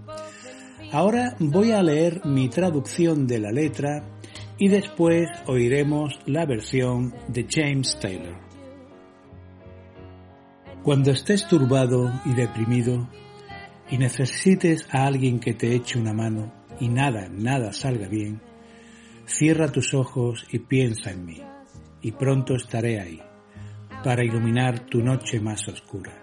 Ahora 0.92 1.36
voy 1.38 1.72
a 1.72 1.82
leer 1.82 2.24
mi 2.24 2.48
traducción 2.48 3.26
de 3.26 3.40
la 3.40 3.50
letra 3.50 4.04
y 4.58 4.68
después 4.68 5.28
oiremos 5.46 6.20
la 6.26 6.46
versión 6.46 7.14
de 7.28 7.46
James 7.50 7.98
Taylor. 8.00 8.36
Cuando 10.82 11.10
estés 11.10 11.48
turbado 11.48 12.12
y 12.24 12.34
deprimido 12.34 13.08
y 13.90 13.98
necesites 13.98 14.86
a 14.90 15.06
alguien 15.06 15.40
que 15.40 15.54
te 15.54 15.74
eche 15.74 15.98
una 15.98 16.12
mano 16.12 16.52
y 16.78 16.88
nada, 16.88 17.28
nada 17.28 17.72
salga 17.72 18.08
bien, 18.08 18.40
cierra 19.26 19.70
tus 19.70 19.94
ojos 19.94 20.46
y 20.50 20.58
piensa 20.60 21.10
en 21.10 21.24
mí, 21.24 21.40
y 22.00 22.12
pronto 22.12 22.54
estaré 22.54 23.00
ahí, 23.00 23.20
para 24.02 24.24
iluminar 24.24 24.80
tu 24.86 25.02
noche 25.02 25.40
más 25.40 25.66
oscura. 25.68 26.21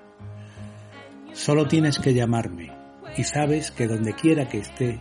Solo 1.33 1.67
tienes 1.67 1.99
que 1.99 2.13
llamarme 2.13 2.71
y 3.15 3.23
sabes 3.23 3.71
que 3.71 3.87
donde 3.87 4.13
quiera 4.13 4.47
que 4.47 4.59
esté, 4.59 4.99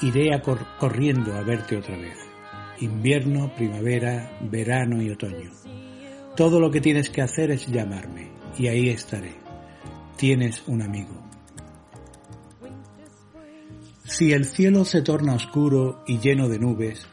iré 0.00 0.30
corriendo 0.78 1.34
a 1.34 1.42
verte 1.42 1.76
otra 1.76 1.96
vez. 1.96 2.16
Invierno, 2.80 3.54
primavera, 3.54 4.38
verano 4.40 5.02
y 5.02 5.10
otoño. 5.10 5.50
Todo 6.36 6.60
lo 6.60 6.70
que 6.70 6.80
tienes 6.80 7.10
que 7.10 7.22
hacer 7.22 7.50
es 7.50 7.66
llamarme 7.66 8.30
y 8.58 8.68
ahí 8.68 8.88
estaré. 8.88 9.34
Tienes 10.16 10.62
un 10.66 10.82
amigo. 10.82 11.22
Si 14.04 14.32
el 14.32 14.46
cielo 14.46 14.84
se 14.84 15.02
torna 15.02 15.34
oscuro 15.34 16.02
y 16.06 16.18
lleno 16.18 16.48
de 16.48 16.58
nubes, 16.58 17.06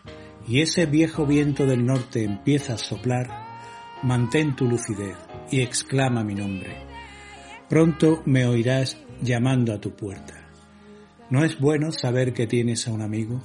y 0.47 0.61
ese 0.61 0.85
viejo 0.85 1.25
viento 1.25 1.65
del 1.65 1.85
norte 1.85 2.23
empieza 2.23 2.73
a 2.73 2.77
soplar, 2.77 3.27
mantén 4.03 4.55
tu 4.55 4.65
lucidez 4.65 5.15
y 5.51 5.61
exclama 5.61 6.23
mi 6.23 6.33
nombre 6.33 6.88
Pronto 7.69 8.23
me 8.25 8.47
oirás 8.47 8.97
llamando 9.21 9.73
a 9.73 9.79
tu 9.79 9.91
puerta. 9.91 10.33
¿No 11.29 11.45
es 11.45 11.59
bueno 11.59 11.91
saber 11.91 12.33
que 12.33 12.47
tienes 12.47 12.87
a 12.87 12.91
un 12.91 13.03
amigo? 13.03 13.43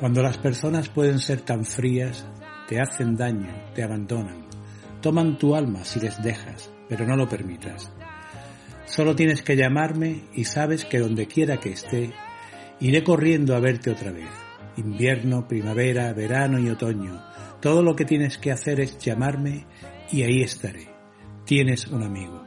Cuando 0.00 0.22
las 0.22 0.38
personas 0.38 0.88
pueden 0.88 1.18
ser 1.18 1.42
tan 1.42 1.66
frías, 1.66 2.26
te 2.66 2.80
hacen 2.80 3.16
daño, 3.16 3.52
te 3.74 3.82
abandonan, 3.82 4.46
toman 5.02 5.36
tu 5.36 5.54
alma 5.54 5.84
si 5.84 6.00
les 6.00 6.22
dejas, 6.22 6.70
pero 6.88 7.06
no 7.06 7.16
lo 7.16 7.28
permitas. 7.28 7.92
Solo 8.86 9.14
tienes 9.14 9.42
que 9.42 9.56
llamarme 9.56 10.22
y 10.32 10.44
sabes 10.44 10.86
que 10.86 10.98
donde 10.98 11.26
quiera 11.26 11.60
que 11.60 11.72
esté, 11.72 12.14
iré 12.80 13.04
corriendo 13.04 13.54
a 13.54 13.60
verte 13.60 13.90
otra 13.90 14.10
vez. 14.10 14.30
Invierno, 14.78 15.46
primavera, 15.46 16.14
verano 16.14 16.58
y 16.58 16.70
otoño. 16.70 17.22
Todo 17.60 17.82
lo 17.82 17.94
que 17.94 18.06
tienes 18.06 18.38
que 18.38 18.52
hacer 18.52 18.80
es 18.80 18.96
llamarme 18.96 19.66
y 20.10 20.22
ahí 20.22 20.40
estaré. 20.40 20.88
Tienes 21.44 21.88
un 21.88 22.02
amigo. 22.02 22.46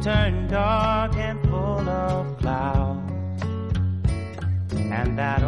should 0.00 0.04
turn 0.04 0.48
dark 0.48 1.14
and 1.16 1.40
full 1.48 1.88
of 1.88 2.38
clouds, 2.38 3.42
and 4.72 5.18
that 5.18 5.42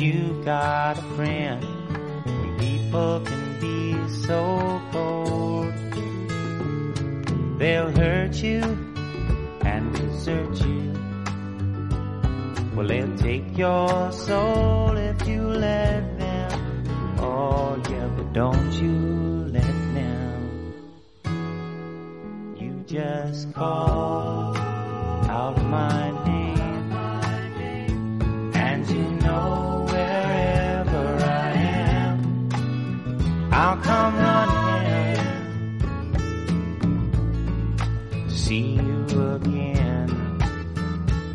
you 0.00 0.42
got 0.44 0.98
a 0.98 1.02
friend? 1.16 1.62
People 2.58 3.20
can 3.24 3.60
be 3.60 3.94
so 4.26 4.80
cold, 4.92 5.72
they'll 7.58 7.90
hurt 7.90 8.34
you 8.36 8.62
and 9.62 9.94
desert 9.94 10.60
you. 10.60 10.92
Well, 12.74 12.86
they'll 12.86 13.16
take 13.16 13.56
your 13.56 14.12
soul 14.12 14.96
if 14.96 15.26
you 15.26 15.42
let 15.42 16.18
them. 16.18 16.84
Oh, 17.18 17.80
yeah, 17.88 18.08
but 18.16 18.32
don't 18.32 18.72
you 18.72 19.48
let 19.50 19.76
them. 19.94 20.74
You 22.58 22.84
just 22.86 23.54
call 23.54 24.56
out 24.56 25.56
my 25.64 26.15
I'll 33.58 33.78
come 33.78 34.16
running. 34.18 35.16
See 38.28 38.74
you 38.74 39.32
again. 39.36 40.10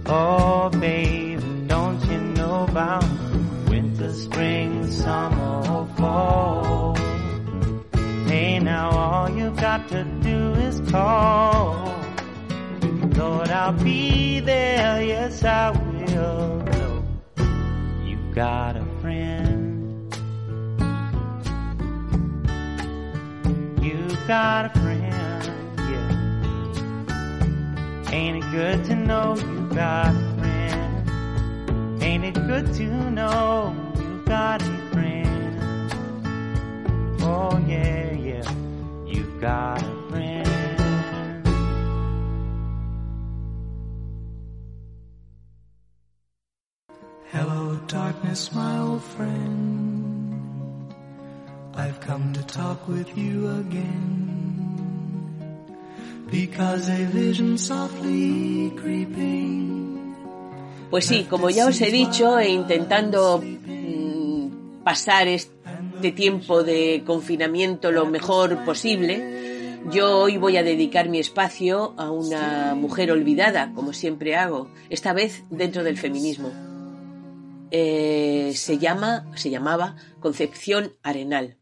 Oh, 0.05 0.69
babe, 0.69 1.41
don't 1.65 1.99
you 2.05 2.19
know 2.19 2.65
about 2.69 3.03
winter, 3.67 4.13
spring, 4.13 4.91
summer, 4.91 5.67
or 5.67 5.87
fall? 5.97 6.95
Hey, 8.27 8.59
now 8.59 8.91
all 8.91 9.27
you've 9.31 9.57
got 9.57 9.89
to 9.89 10.03
do 10.21 10.53
is 10.67 10.79
call. 10.91 11.87
Lord, 13.17 13.49
I'll 13.49 13.73
be 13.73 14.41
there, 14.41 15.01
yes, 15.01 15.43
I 15.43 15.71
will. 15.71 16.63
You've 18.05 18.35
got 18.35 18.77
a 18.77 18.80
got 24.27 24.65
a 24.65 24.69
friend, 24.79 25.03
yeah. 25.77 26.11
Ain't 28.11 28.43
it 28.43 28.51
good 28.51 28.85
to 28.85 28.95
know 28.95 29.35
you 29.35 29.69
got 29.73 30.15
a 30.15 30.35
friend? 30.37 31.09
Ain't 32.03 32.25
it 32.25 32.35
good 32.35 32.73
to 32.75 33.09
know 33.11 33.75
you 33.97 34.23
got 34.25 34.61
a 34.61 34.65
friend? 34.91 35.91
Oh 37.21 37.57
yeah, 37.67 38.11
yeah, 38.13 38.53
you've 39.07 39.39
got 39.41 39.81
a 39.81 40.09
friend. 40.09 40.47
Hello, 47.31 47.79
darkness, 47.87 48.51
my 48.53 48.77
old 48.79 49.01
friend. 49.01 50.00
I've 51.75 51.99
come 52.01 52.33
to 52.33 52.43
talk 52.43 52.87
with 52.87 53.17
you 53.17 53.49
again. 53.59 54.31
Because 56.29 56.89
a 56.89 57.05
vision 57.05 57.57
softly 57.57 58.71
creeping. 58.75 60.15
Pues 60.89 61.05
sí, 61.05 61.25
como 61.29 61.49
ya 61.49 61.67
os 61.67 61.79
he 61.79 61.89
dicho, 61.89 62.37
e 62.37 62.49
intentando 62.49 63.41
mm, 63.41 64.83
pasar 64.83 65.27
este 65.29 66.11
tiempo 66.11 66.63
de 66.63 67.03
confinamiento 67.05 67.91
lo 67.91 68.05
mejor 68.05 68.65
posible, 68.65 69.79
yo 69.89 70.19
hoy 70.19 70.35
voy 70.35 70.57
a 70.57 70.63
dedicar 70.63 71.07
mi 71.07 71.19
espacio 71.19 71.93
a 71.97 72.11
una 72.11 72.75
mujer 72.75 73.11
olvidada, 73.11 73.71
como 73.73 73.93
siempre 73.93 74.35
hago, 74.35 74.69
esta 74.89 75.13
vez 75.13 75.43
dentro 75.49 75.83
del 75.83 75.97
feminismo. 75.97 76.51
Eh, 77.71 78.51
se 78.55 78.77
llama, 78.77 79.31
se 79.35 79.49
llamaba 79.49 79.95
Concepción 80.19 80.91
Arenal. 81.03 81.60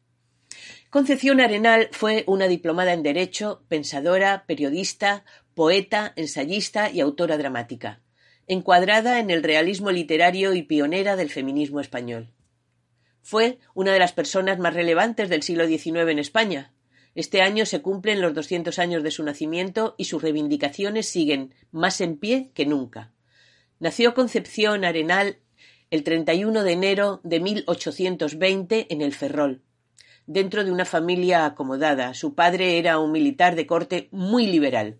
Concepción 0.90 1.40
Arenal 1.40 1.90
fue 1.92 2.24
una 2.26 2.48
diplomada 2.48 2.94
en 2.94 3.04
Derecho, 3.04 3.62
pensadora, 3.68 4.46
periodista, 4.48 5.24
poeta, 5.54 6.14
ensayista 6.16 6.90
y 6.90 7.00
autora 7.00 7.38
dramática, 7.38 8.02
encuadrada 8.48 9.20
en 9.20 9.30
el 9.30 9.44
realismo 9.44 9.92
literario 9.92 10.56
y 10.56 10.64
pionera 10.64 11.16
del 11.16 11.30
feminismo 11.30 11.80
español. 11.80 12.34
Fue 13.22 13.60
una 13.76 13.94
de 13.94 14.00
las 14.00 14.14
personas 14.14 14.58
más 14.58 14.74
relevantes 14.74 15.30
del 15.30 15.44
siglo 15.44 15.68
XIX 15.68 16.10
en 16.10 16.18
España. 16.18 16.74
Este 17.14 17.44
año 17.44 17.68
se 17.68 17.84
cumplen 17.84 18.20
los 18.20 18.34
200 18.34 18.80
años 18.80 19.04
de 19.04 19.12
su 19.12 19.24
nacimiento 19.24 19.94
y 19.96 20.06
sus 20.06 20.24
reivindicaciones 20.24 21.08
siguen 21.08 21.54
más 21.70 22.02
en 22.02 22.18
pie 22.18 22.50
que 22.56 22.66
nunca. 22.66 23.12
Nació 23.78 24.16
Concepción 24.16 24.84
Arenal 24.84 25.38
el 25.92 26.04
31 26.04 26.64
de 26.64 26.72
enero 26.72 27.22
de 27.24 27.40
1820 27.40 28.88
en 28.90 29.02
el 29.04 29.14
Ferrol, 29.14 29.62
dentro 30.30 30.64
de 30.64 30.72
una 30.72 30.86
familia 30.86 31.44
acomodada. 31.44 32.14
Su 32.14 32.36
padre 32.36 32.78
era 32.78 33.00
un 33.00 33.12
militar 33.12 33.56
de 33.56 33.66
corte 33.66 34.10
muy 34.12 34.46
liberal, 34.46 35.00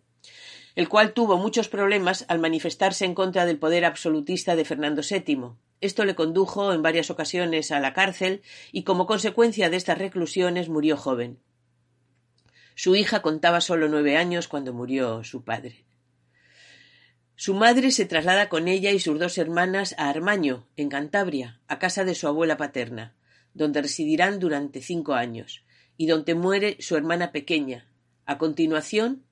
el 0.76 0.90
cual 0.90 1.14
tuvo 1.14 1.38
muchos 1.38 1.70
problemas 1.70 2.26
al 2.30 2.40
manifestarse 2.40 3.06
en 3.06 3.14
contra 3.14 3.46
del 3.46 3.60
poder 3.60 3.86
absolutista 3.86 4.56
de 4.56 4.66
Fernando 4.66 5.04
VII. 5.08 5.52
Esto 5.82 6.04
le 6.04 6.16
condujo 6.16 6.74
en 6.74 6.82
varias 6.82 7.12
ocasiones 7.12 7.72
a 7.72 7.80
la 7.80 7.94
cárcel 7.94 8.42
y 8.72 8.84
como 8.84 9.06
consecuencia 9.06 9.70
de 9.70 9.78
estas 9.78 10.00
reclusiones 10.00 10.68
murió 10.68 10.98
joven. 10.98 11.38
Su 12.74 12.96
hija 12.96 13.22
contaba 13.22 13.62
solo 13.62 13.88
nueve 13.88 14.18
años 14.18 14.48
cuando 14.48 14.74
murió 14.74 15.24
su 15.24 15.44
padre. 15.44 15.86
Su 17.36 17.54
madre 17.54 17.92
se 17.92 18.06
traslada 18.06 18.50
con 18.50 18.68
ella 18.68 18.90
y 18.90 19.00
sus 19.00 19.20
dos 19.20 19.38
hermanas 19.38 19.94
a 20.00 20.10
Armaño, 20.10 20.66
en 20.76 20.90
Cantabria, 20.90 21.62
a 21.68 21.78
casa 21.78 22.04
de 22.04 22.16
su 22.16 22.28
abuela 22.28 22.58
paterna, 22.58 23.14
donde 23.54 23.82
residirán 23.82 24.40
durante 24.40 24.82
cinco 24.82 25.14
años, 25.14 25.64
y 25.98 26.08
donde 26.08 26.36
muere 26.36 26.78
su 26.80 26.96
hermana 26.96 27.32
pequeña. 27.32 27.88
A 28.26 28.38
continuación, 28.38 29.24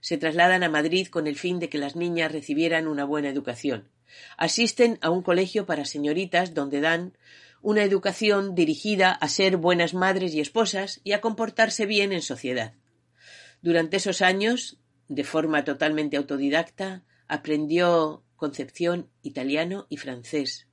se 0.00 0.16
trasladan 0.18 0.62
a 0.62 0.68
Madrid 0.68 1.08
con 1.08 1.26
el 1.26 1.36
fin 1.36 1.58
de 1.58 1.68
que 1.68 1.78
las 1.78 1.96
niñas 1.96 2.30
recibieran 2.30 2.86
una 2.86 3.04
buena 3.04 3.28
educación. 3.28 3.88
Asisten 4.36 4.98
a 5.02 5.10
un 5.10 5.22
colegio 5.22 5.66
para 5.66 5.84
señoritas 5.84 6.54
donde 6.54 6.80
dan 6.80 7.16
una 7.60 7.82
educación 7.82 8.54
dirigida 8.54 9.10
a 9.10 9.28
ser 9.28 9.56
buenas 9.56 9.92
madres 9.92 10.34
y 10.34 10.40
esposas 10.40 11.00
y 11.02 11.12
a 11.12 11.20
comportarse 11.20 11.86
bien 11.86 12.12
en 12.12 12.22
sociedad. 12.22 12.74
Durante 13.60 13.96
esos 13.96 14.22
años, 14.22 14.78
de 15.08 15.24
forma 15.24 15.64
totalmente 15.64 16.16
autodidacta, 16.16 17.02
Aprendió 17.28 18.24
Concepción 18.36 19.10
italiano 19.22 19.86
y 19.90 19.96
francés. 19.96 20.67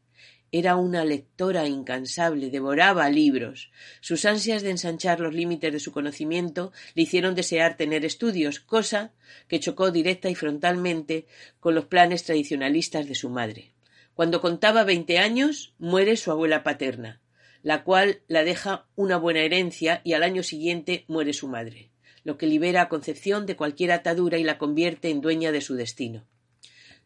Era 0.58 0.78
una 0.78 1.04
lectora 1.04 1.68
incansable, 1.68 2.50
devoraba 2.50 3.10
libros. 3.10 3.74
Sus 4.00 4.24
ansias 4.24 4.64
de 4.64 4.70
ensanchar 4.70 5.20
los 5.20 5.34
límites 5.34 5.74
de 5.74 5.82
su 5.82 5.92
conocimiento 5.92 6.72
le 6.94 7.04
hicieron 7.04 7.36
desear 7.36 7.76
tener 7.76 8.06
estudios, 8.06 8.62
cosa 8.62 9.12
que 9.50 9.60
chocó 9.60 9.92
directa 9.92 10.30
y 10.30 10.36
frontalmente 10.36 11.26
con 11.60 11.76
los 11.76 11.88
planes 11.88 12.24
tradicionalistas 12.24 13.06
de 13.06 13.16
su 13.16 13.30
madre. 13.30 13.74
Cuando 14.14 14.40
contaba 14.40 14.86
veinte 14.86 15.18
años, 15.18 15.74
muere 15.78 16.16
su 16.16 16.32
abuela 16.32 16.64
paterna, 16.64 17.20
la 17.62 17.84
cual 17.84 18.22
la 18.30 18.46
deja 18.46 18.88
una 18.96 19.18
buena 19.18 19.42
herencia 19.42 20.00
y 20.06 20.14
al 20.14 20.24
año 20.24 20.42
siguiente 20.42 21.04
muere 21.10 21.34
su 21.34 21.50
madre, 21.50 21.92
lo 22.24 22.38
que 22.38 22.48
libera 22.48 22.84
a 22.84 22.88
Concepción 22.88 23.46
de 23.46 23.58
cualquier 23.58 23.92
atadura 23.92 24.38
y 24.38 24.46
la 24.46 24.58
convierte 24.58 25.10
en 25.10 25.20
dueña 25.20 25.52
de 25.52 25.60
su 25.60 25.76
destino 25.76 26.26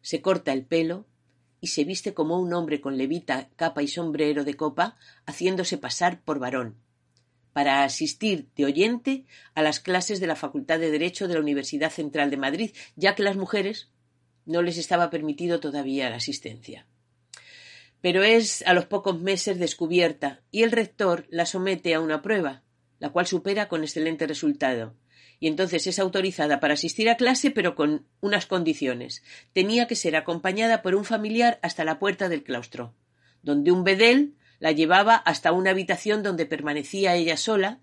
se 0.02 0.22
corta 0.22 0.52
el 0.52 0.64
pelo 0.64 1.06
y 1.60 1.68
se 1.68 1.84
viste 1.84 2.14
como 2.14 2.38
un 2.38 2.52
hombre 2.52 2.80
con 2.80 2.96
levita, 2.96 3.50
capa 3.56 3.82
y 3.82 3.88
sombrero 3.88 4.44
de 4.44 4.54
copa, 4.54 4.96
haciéndose 5.26 5.78
pasar 5.78 6.22
por 6.22 6.38
varón, 6.38 6.76
para 7.52 7.84
asistir 7.84 8.48
de 8.56 8.64
oyente 8.64 9.26
a 9.54 9.62
las 9.62 9.80
clases 9.80 10.20
de 10.20 10.26
la 10.26 10.36
Facultad 10.36 10.78
de 10.78 10.90
Derecho 10.90 11.28
de 11.28 11.34
la 11.34 11.40
Universidad 11.40 11.90
Central 11.90 12.30
de 12.30 12.36
Madrid, 12.36 12.70
ya 12.96 13.14
que 13.14 13.22
las 13.22 13.36
mujeres 13.36 13.90
no 14.46 14.62
les 14.62 14.78
estaba 14.78 15.10
permitido 15.10 15.60
todavía 15.60 16.10
la 16.10 16.16
asistencia. 16.16 16.86
Pero 18.00 18.22
es 18.22 18.62
a 18.62 18.72
los 18.72 18.86
pocos 18.86 19.20
meses 19.20 19.58
descubierta 19.58 20.40
y 20.50 20.62
el 20.62 20.72
rector 20.72 21.26
la 21.28 21.44
somete 21.44 21.94
a 21.94 22.00
una 22.00 22.22
prueba, 22.22 22.62
la 22.98 23.10
cual 23.10 23.26
supera 23.26 23.68
con 23.68 23.82
excelente 23.82 24.26
resultado, 24.26 24.94
y 25.40 25.48
entonces 25.48 25.86
es 25.86 25.98
autorizada 25.98 26.60
para 26.60 26.74
asistir 26.74 27.08
a 27.08 27.16
clase, 27.16 27.50
pero 27.50 27.74
con 27.74 28.06
unas 28.20 28.44
condiciones. 28.44 29.22
Tenía 29.54 29.86
que 29.88 29.96
ser 29.96 30.14
acompañada 30.14 30.82
por 30.82 30.94
un 30.94 31.06
familiar 31.06 31.58
hasta 31.62 31.84
la 31.84 31.98
puerta 31.98 32.28
del 32.28 32.44
claustro, 32.44 32.94
donde 33.42 33.72
un 33.72 33.82
bedel 33.82 34.34
la 34.58 34.72
llevaba 34.72 35.16
hasta 35.16 35.52
una 35.52 35.70
habitación 35.70 36.22
donde 36.22 36.44
permanecía 36.44 37.16
ella 37.16 37.38
sola, 37.38 37.80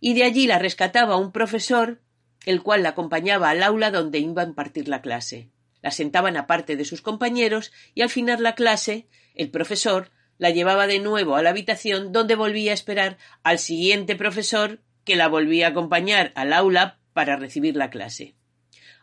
y 0.00 0.14
de 0.14 0.22
allí 0.22 0.46
la 0.46 0.60
rescataba 0.60 1.16
un 1.16 1.32
profesor, 1.32 2.00
el 2.46 2.62
cual 2.62 2.84
la 2.84 2.90
acompañaba 2.90 3.50
al 3.50 3.64
aula 3.64 3.90
donde 3.90 4.20
iba 4.20 4.42
a 4.42 4.46
impartir 4.46 4.86
la 4.86 5.02
clase. 5.02 5.50
La 5.82 5.90
sentaban 5.90 6.36
aparte 6.36 6.76
de 6.76 6.84
sus 6.84 7.02
compañeros 7.02 7.72
y 7.94 8.02
al 8.02 8.10
final 8.10 8.44
la 8.44 8.54
clase, 8.54 9.08
el 9.34 9.50
profesor 9.50 10.12
la 10.38 10.50
llevaba 10.50 10.86
de 10.86 11.00
nuevo 11.00 11.34
a 11.34 11.42
la 11.42 11.50
habitación 11.50 12.12
donde 12.12 12.36
volvía 12.36 12.70
a 12.70 12.74
esperar 12.74 13.18
al 13.42 13.58
siguiente 13.58 14.14
profesor 14.14 14.80
que 15.04 15.16
la 15.16 15.28
volvía 15.28 15.66
a 15.66 15.70
acompañar 15.70 16.32
al 16.34 16.52
aula 16.52 16.98
para 17.12 17.36
recibir 17.36 17.76
la 17.76 17.90
clase. 17.90 18.34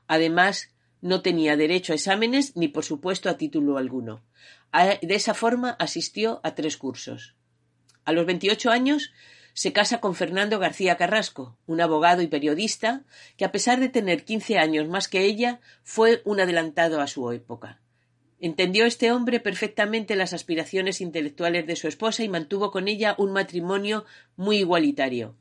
Además, 0.07 0.73
no 1.01 1.21
tenía 1.21 1.55
derecho 1.55 1.93
a 1.93 1.95
exámenes 1.95 2.55
ni, 2.55 2.67
por 2.67 2.83
supuesto, 2.83 3.29
a 3.29 3.37
título 3.37 3.77
alguno. 3.77 4.23
De 4.73 5.15
esa 5.15 5.33
forma 5.33 5.71
asistió 5.79 6.41
a 6.43 6.55
tres 6.55 6.77
cursos. 6.77 7.35
A 8.05 8.11
los 8.11 8.25
veintiocho 8.25 8.71
años 8.71 9.11
se 9.53 9.73
casa 9.73 9.99
con 9.99 10.15
Fernando 10.15 10.59
García 10.59 10.95
Carrasco, 10.97 11.57
un 11.65 11.81
abogado 11.81 12.21
y 12.21 12.27
periodista 12.27 13.03
que, 13.37 13.45
a 13.45 13.51
pesar 13.51 13.79
de 13.79 13.89
tener 13.89 14.23
quince 14.23 14.57
años 14.57 14.87
más 14.87 15.07
que 15.07 15.25
ella, 15.25 15.59
fue 15.83 16.21
un 16.25 16.39
adelantado 16.39 17.01
a 17.01 17.07
su 17.07 17.31
época. 17.31 17.81
Entendió 18.39 18.85
este 18.85 19.11
hombre 19.11 19.41
perfectamente 19.41 20.15
las 20.15 20.31
aspiraciones 20.31 21.01
intelectuales 21.01 21.67
de 21.67 21.75
su 21.75 21.87
esposa 21.87 22.23
y 22.23 22.29
mantuvo 22.29 22.71
con 22.71 22.87
ella 22.87 23.15
un 23.17 23.33
matrimonio 23.33 24.05
muy 24.37 24.59
igualitario. 24.59 25.35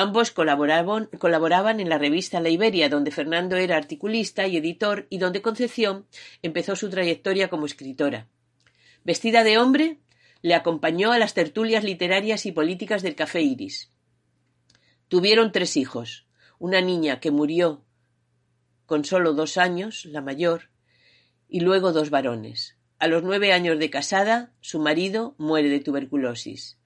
Ambos 0.00 0.30
colaboraban, 0.30 1.80
en 1.80 1.88
la 1.88 1.98
revista 1.98 2.38
La 2.38 2.50
Iberia, 2.50 2.88
donde 2.88 3.10
Fernando 3.10 3.56
era 3.56 3.76
articulista 3.76 4.46
y 4.46 4.56
editor 4.56 5.08
y 5.10 5.18
donde 5.18 5.42
Concepción 5.42 6.06
empezó 6.40 6.76
su 6.76 6.88
trayectoria 6.88 7.48
como 7.48 7.66
escritora. 7.66 8.28
Vestida 9.02 9.42
de 9.42 9.58
hombre, 9.58 9.98
le 10.40 10.54
acompañó 10.54 11.10
a 11.10 11.18
las 11.18 11.34
tertulias 11.34 11.82
literarias 11.82 12.46
y 12.46 12.52
políticas 12.52 13.02
del 13.02 13.16
Café 13.16 13.42
Iris. 13.42 13.90
Tuvieron 15.08 15.50
tres 15.50 15.76
hijos, 15.76 16.28
una 16.60 16.80
niña 16.80 17.18
que 17.18 17.32
murió 17.32 17.84
con 18.86 19.04
solo 19.04 19.32
dos 19.32 19.58
años, 19.58 20.04
la 20.04 20.20
mayor, 20.20 20.70
y 21.48 21.58
luego 21.58 21.92
dos 21.92 22.10
varones. 22.10 22.76
A 23.00 23.08
los 23.08 23.24
nueve 23.24 23.52
años 23.52 23.80
de 23.80 23.90
casada, 23.90 24.52
su 24.60 24.78
marido 24.78 25.34
muere 25.38 25.68
de 25.68 25.80
tuberculosis. 25.80 26.77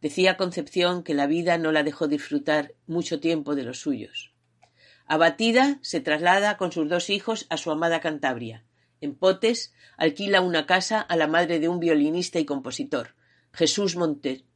Decía 0.00 0.36
Concepción 0.36 1.02
que 1.02 1.14
la 1.14 1.26
vida 1.26 1.58
no 1.58 1.72
la 1.72 1.82
dejó 1.82 2.08
disfrutar 2.08 2.74
mucho 2.86 3.20
tiempo 3.20 3.54
de 3.54 3.64
los 3.64 3.80
suyos. 3.80 4.32
Abatida, 5.06 5.78
se 5.82 6.00
traslada 6.00 6.56
con 6.56 6.72
sus 6.72 6.88
dos 6.88 7.10
hijos 7.10 7.46
a 7.50 7.56
su 7.56 7.70
amada 7.70 8.00
Cantabria. 8.00 8.64
En 9.00 9.14
Potes 9.14 9.74
alquila 9.96 10.40
una 10.40 10.66
casa 10.66 11.00
a 11.00 11.16
la 11.16 11.26
madre 11.26 11.58
de 11.58 11.68
un 11.68 11.80
violinista 11.80 12.38
y 12.38 12.44
compositor, 12.44 13.14
Jesús 13.52 13.96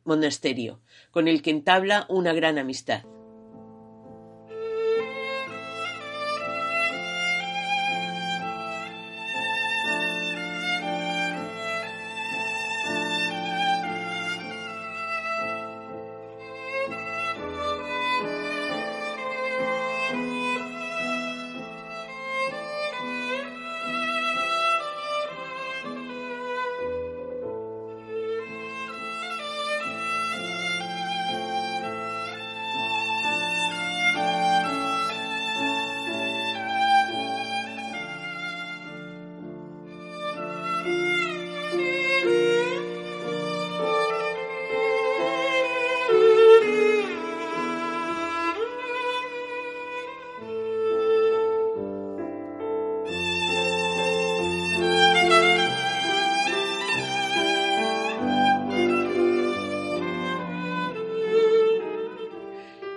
Monasterio, 0.05 0.81
con 1.11 1.29
el 1.29 1.43
que 1.43 1.51
entabla 1.51 2.07
una 2.09 2.33
gran 2.33 2.59
amistad. 2.59 3.05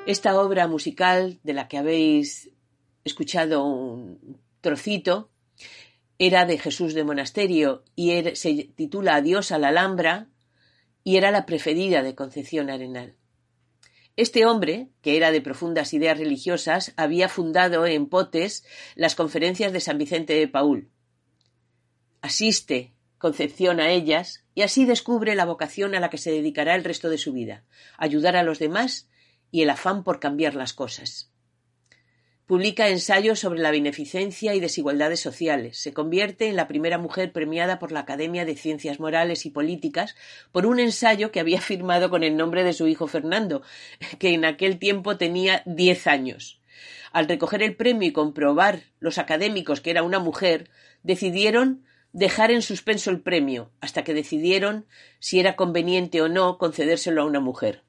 Esta 0.08 0.39
obra 0.39 0.70
musical 0.70 1.38
de 1.43 1.52
la 1.52 1.67
que 1.67 1.78
habéis 1.78 2.50
escuchado 3.04 3.65
un 3.65 4.39
trocito 4.62 5.30
era 6.17 6.46
de 6.46 6.58
Jesús 6.58 6.93
de 6.93 7.04
Monasterio 7.04 7.84
y 7.93 8.13
se 8.36 8.70
titula 8.74 9.15
Adiós 9.15 9.52
a 9.52 9.60
la 9.60 9.67
Alhambra 9.67 10.30
y 11.04 11.17
era 11.17 11.30
la 11.32 11.46
preferida 11.46 12.04
de 12.04 12.15
Concepción 12.15 12.70
Arenal. 12.70 13.17
Este 14.15 14.46
hombre, 14.46 14.88
que 15.02 15.17
era 15.17 15.34
de 15.34 15.41
profundas 15.41 15.93
ideas 15.93 16.17
religiosas, 16.17 16.93
había 16.96 17.28
fundado 17.28 17.86
en 17.86 18.08
Potes 18.08 18.63
las 18.96 19.13
conferencias 19.13 19.74
de 19.74 19.82
San 19.82 19.98
Vicente 19.98 20.36
de 20.36 20.48
Paul. 20.48 20.89
Asiste 22.22 22.93
Concepción 23.17 23.82
a 23.82 23.89
ellas 23.89 24.46
y 24.56 24.62
así 24.62 24.86
descubre 24.86 25.36
la 25.36 25.43
vocación 25.43 25.96
a 25.96 26.00
la 26.00 26.10
que 26.10 26.17
se 26.17 26.32
dedicará 26.32 26.76
el 26.76 26.86
resto 26.86 27.10
de 27.10 27.17
su 27.17 27.34
vida, 27.34 27.65
ayudar 27.98 28.38
a 28.38 28.43
los 28.43 28.58
demás 28.58 29.10
y 29.52 29.62
el 29.62 29.70
afán 29.70 30.04
por 30.04 30.20
cambiar 30.20 30.56
las 30.56 30.74
cosas. 30.74 31.32
Publica 32.48 32.88
ensayos 32.88 33.40
sobre 33.40 33.60
la 33.60 33.72
beneficencia 33.72 34.56
y 34.56 34.62
desigualdades 34.62 35.20
sociales. 35.20 35.78
Se 35.78 35.94
convierte 35.94 36.48
en 36.48 36.56
la 36.56 36.70
primera 36.70 36.98
mujer 36.98 37.34
premiada 37.34 37.78
por 37.78 37.92
la 37.92 38.00
Academia 38.00 38.46
de 38.46 38.56
Ciencias 38.56 39.02
Morales 39.02 39.46
y 39.46 39.50
Políticas 39.50 40.16
por 40.54 40.66
un 40.66 40.80
ensayo 40.80 41.30
que 41.30 41.42
había 41.42 41.60
firmado 41.72 42.10
con 42.10 42.24
el 42.24 42.38
nombre 42.38 42.64
de 42.64 42.72
su 42.72 42.88
hijo 42.88 43.08
Fernando, 43.08 43.64
que 44.18 44.34
en 44.34 44.46
aquel 44.46 44.80
tiempo 44.80 45.18
tenía 45.18 45.62
diez 45.66 46.08
años. 46.08 46.62
Al 47.12 47.28
recoger 47.28 47.64
el 47.64 47.76
premio 47.76 48.08
y 48.08 48.14
comprobar 48.14 48.84
los 49.00 49.18
académicos 49.18 49.82
que 49.82 49.90
era 49.90 50.04
una 50.04 50.20
mujer, 50.20 50.70
decidieron 51.04 51.84
dejar 52.14 52.52
en 52.52 52.62
suspenso 52.62 53.12
el 53.12 53.20
premio 53.20 53.72
hasta 53.82 54.06
que 54.06 54.14
decidieron 54.14 54.86
si 55.20 55.42
era 55.42 55.58
conveniente 55.58 56.22
o 56.22 56.30
no 56.30 56.58
concedérselo 56.58 57.24
a 57.24 57.26
una 57.26 57.42
mujer. 57.42 57.84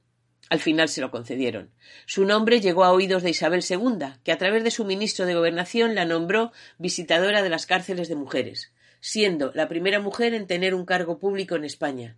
Al 0.50 0.61
final 0.61 0.88
se 0.88 1.00
lo 1.00 1.11
concedieron. 1.11 1.70
Su 2.06 2.24
nombre 2.24 2.61
llegó 2.61 2.84
a 2.84 2.92
oídos 2.92 3.22
de 3.22 3.30
Isabel 3.30 3.62
II, 3.68 4.14
que 4.24 4.32
a 4.32 4.38
través 4.38 4.64
de 4.64 4.70
su 4.70 4.84
ministro 4.84 5.26
de 5.26 5.34
Gobernación 5.34 5.94
la 5.94 6.04
nombró 6.04 6.52
visitadora 6.78 7.42
de 7.42 7.50
las 7.50 7.66
cárceles 7.66 8.08
de 8.08 8.16
mujeres, 8.16 8.72
siendo 9.00 9.52
la 9.54 9.68
primera 9.68 10.00
mujer 10.00 10.34
en 10.34 10.46
tener 10.46 10.74
un 10.74 10.87
cargo 10.87 11.18
público 11.18 11.54
en 11.56 11.64
España. 11.64 12.16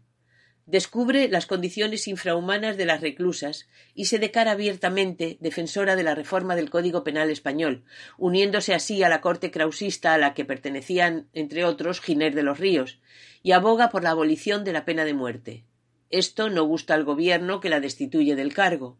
Descubre 0.66 1.28
las 1.28 1.46
condiciones 1.46 2.06
infrahumanas 2.06 2.76
de 2.76 2.86
las 2.86 3.00
reclusas 3.00 3.66
y 3.92 4.04
se 4.04 4.20
declara 4.20 4.52
abiertamente 4.52 5.36
defensora 5.40 5.96
de 5.96 6.04
la 6.04 6.14
reforma 6.14 6.54
del 6.54 6.70
Código 6.70 7.02
Penal 7.02 7.28
español, 7.30 7.82
uniéndose 8.18 8.72
así 8.72 9.02
a 9.02 9.08
la 9.08 9.20
corte 9.20 9.50
krausista 9.50 10.14
a 10.14 10.18
la 10.18 10.32
que 10.32 10.44
pertenecían, 10.44 11.28
entre 11.32 11.64
otros, 11.64 12.00
Giner 12.00 12.36
de 12.36 12.44
los 12.44 12.60
Ríos, 12.60 13.00
y 13.42 13.50
aboga 13.50 13.90
por 13.90 14.04
la 14.04 14.10
abolición 14.10 14.62
de 14.62 14.72
la 14.72 14.84
pena 14.84 15.04
de 15.04 15.14
muerte. 15.14 15.64
Esto 16.10 16.50
no 16.50 16.64
gusta 16.64 16.94
al 16.94 17.04
gobierno 17.04 17.60
que 17.60 17.70
la 17.70 17.78
destituye 17.78 18.34
del 18.34 18.52
cargo. 18.52 18.98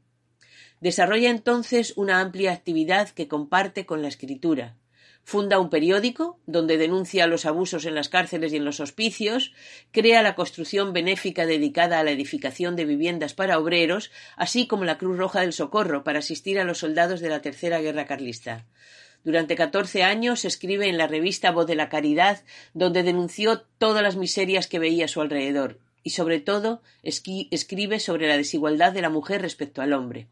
Desarrolla 0.80 1.28
entonces 1.28 1.92
una 1.96 2.20
amplia 2.20 2.52
actividad 2.52 3.10
que 3.10 3.26
comparte 3.26 3.84
con 3.84 4.00
la 4.00 4.08
escritura. 4.08 4.76
Funda 5.24 5.58
un 5.58 5.70
periódico 5.70 6.38
donde 6.46 6.78
denuncia 6.78 7.26
los 7.26 7.46
abusos 7.46 7.84
en 7.84 7.96
las 7.96 8.08
cárceles 8.08 8.52
y 8.52 8.56
en 8.56 8.64
los 8.64 8.78
hospicios, 8.78 9.52
crea 9.90 10.22
la 10.22 10.36
construcción 10.36 10.92
benéfica 10.92 11.46
dedicada 11.46 11.98
a 11.98 12.04
la 12.04 12.12
edificación 12.12 12.76
de 12.76 12.84
viviendas 12.84 13.34
para 13.34 13.58
obreros, 13.58 14.12
así 14.36 14.68
como 14.68 14.84
la 14.84 14.96
Cruz 14.96 15.18
Roja 15.18 15.40
del 15.40 15.52
Socorro 15.52 16.04
para 16.04 16.20
asistir 16.20 16.60
a 16.60 16.64
los 16.64 16.78
soldados 16.78 17.20
de 17.20 17.28
la 17.28 17.42
Tercera 17.42 17.80
Guerra 17.80 18.06
Carlista. 18.06 18.66
Durante 19.24 19.56
catorce 19.56 20.04
años 20.04 20.44
escribe 20.44 20.88
en 20.88 20.96
la 20.96 21.08
revista 21.08 21.50
Voz 21.50 21.66
de 21.66 21.74
la 21.74 21.88
Caridad, 21.88 22.42
donde 22.72 23.02
denunció 23.02 23.62
todas 23.78 24.02
las 24.02 24.16
miserias 24.16 24.68
que 24.68 24.78
veía 24.78 25.04
a 25.04 25.08
su 25.08 25.20
alrededor, 25.20 25.78
y 26.02 26.10
sobre 26.10 26.40
todo 26.40 26.82
escribe 27.02 28.00
sobre 28.00 28.28
la 28.28 28.36
desigualdad 28.36 28.92
de 28.92 29.02
la 29.02 29.10
mujer 29.10 29.42
respecto 29.42 29.82
al 29.82 29.92
hombre. 29.92 30.28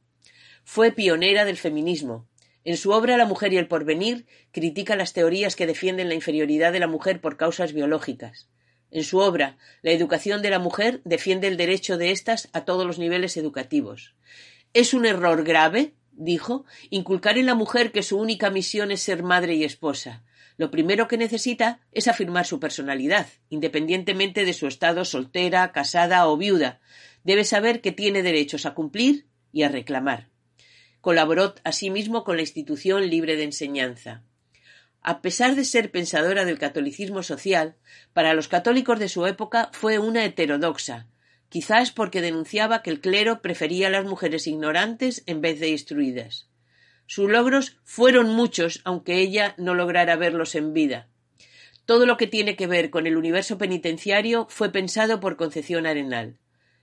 Fue 0.65 0.93
pionera 0.93 1.45
del 1.45 1.57
feminismo. 1.57 2.29
En 2.65 2.77
su 2.77 2.91
obra 2.91 3.17
La 3.17 3.25
mujer 3.25 3.53
y 3.53 3.57
el 3.57 3.69
porvenir 3.69 4.27
critica 4.53 4.97
las 4.97 5.15
teorías 5.15 5.57
que 5.57 5.67
defienden 5.67 6.09
la 6.09 6.15
inferioridad 6.15 6.73
de 6.73 6.81
la 6.81 6.87
mujer 6.87 7.21
por 7.21 7.37
causas 7.37 7.73
biológicas. 7.73 8.49
En 8.91 9.05
su 9.05 9.19
obra 9.19 9.57
La 9.83 9.93
educación 9.93 10.43
de 10.43 10.51
la 10.51 10.59
mujer 10.59 11.01
defiende 11.05 11.49
el 11.49 11.57
derecho 11.57 11.97
de 11.97 12.11
éstas 12.11 12.49
a 12.53 12.65
todos 12.65 12.87
los 12.87 12.99
niveles 12.99 13.37
educativos. 13.37 14.15
Es 14.75 14.93
un 14.93 15.07
error 15.07 15.45
grave, 15.45 15.95
dijo, 16.13 16.65
inculcar 16.91 17.39
en 17.39 17.47
la 17.47 17.55
mujer 17.55 17.93
que 17.93 18.03
su 18.03 18.19
única 18.19 18.51
misión 18.51 18.91
es 18.91 19.01
ser 19.01 19.23
madre 19.23 19.55
y 19.55 19.65
esposa, 19.65 20.25
lo 20.59 20.73
primero 20.73 21.07
que 21.07 21.17
necesita 21.17 21.81
es 21.93 22.09
afirmar 22.09 22.45
su 22.45 22.59
personalidad, 22.59 23.29
independientemente 23.49 24.45
de 24.45 24.53
su 24.53 24.67
estado 24.67 25.05
soltera, 25.05 25.71
casada 25.71 26.27
o 26.27 26.37
viuda. 26.37 26.81
Debe 27.23 27.45
saber 27.45 27.81
que 27.81 27.93
tiene 27.93 28.25
derechos 28.25 28.67
a 28.67 28.75
cumplir 28.75 29.29
y 29.53 29.63
a 29.63 29.69
reclamar. 29.69 30.29
Colaboró 31.01 31.55
asimismo 31.63 32.25
con 32.25 32.35
la 32.37 32.43
institución 32.43 33.09
libre 33.09 33.37
de 33.37 33.45
enseñanza. 33.45 34.25
A 35.01 35.23
pesar 35.23 35.55
de 35.55 35.65
ser 35.65 35.93
pensadora 35.93 36.45
del 36.45 36.59
catolicismo 36.59 37.23
social, 37.23 37.77
para 38.13 38.35
los 38.35 38.49
católicos 38.49 38.99
de 38.99 39.09
su 39.09 39.27
época 39.27 39.71
fue 39.73 40.01
una 40.01 40.25
heterodoxa, 40.25 41.07
quizás 41.49 41.93
porque 41.93 42.21
denunciaba 42.21 42.83
que 42.83 42.91
el 42.91 43.01
clero 43.01 43.43
prefería 43.43 43.87
a 43.87 43.91
las 43.91 44.05
mujeres 44.05 44.49
ignorantes 44.49 45.23
en 45.27 45.41
vez 45.41 45.61
de 45.61 45.69
instruidas. 45.69 46.48
Sus 47.11 47.31
logros 47.31 47.79
fueron 47.85 48.29
muchos, 48.29 48.83
aunque 48.85 49.21
ella 49.21 49.55
no 49.57 49.75
lograra 49.75 50.15
verlos 50.17 50.55
en 50.55 50.75
vida. 50.75 51.09
Todo 51.87 52.05
lo 52.05 52.19
que 52.19 52.27
tiene 52.27 52.55
que 52.55 52.67
ver 52.67 52.91
con 52.91 53.07
el 53.07 53.17
universo 53.17 53.57
penitenciario 53.57 54.47
fue 54.51 54.71
pensado 54.71 55.19
por 55.19 55.39
Concepción 55.39 55.87
Arenal. 55.87 56.39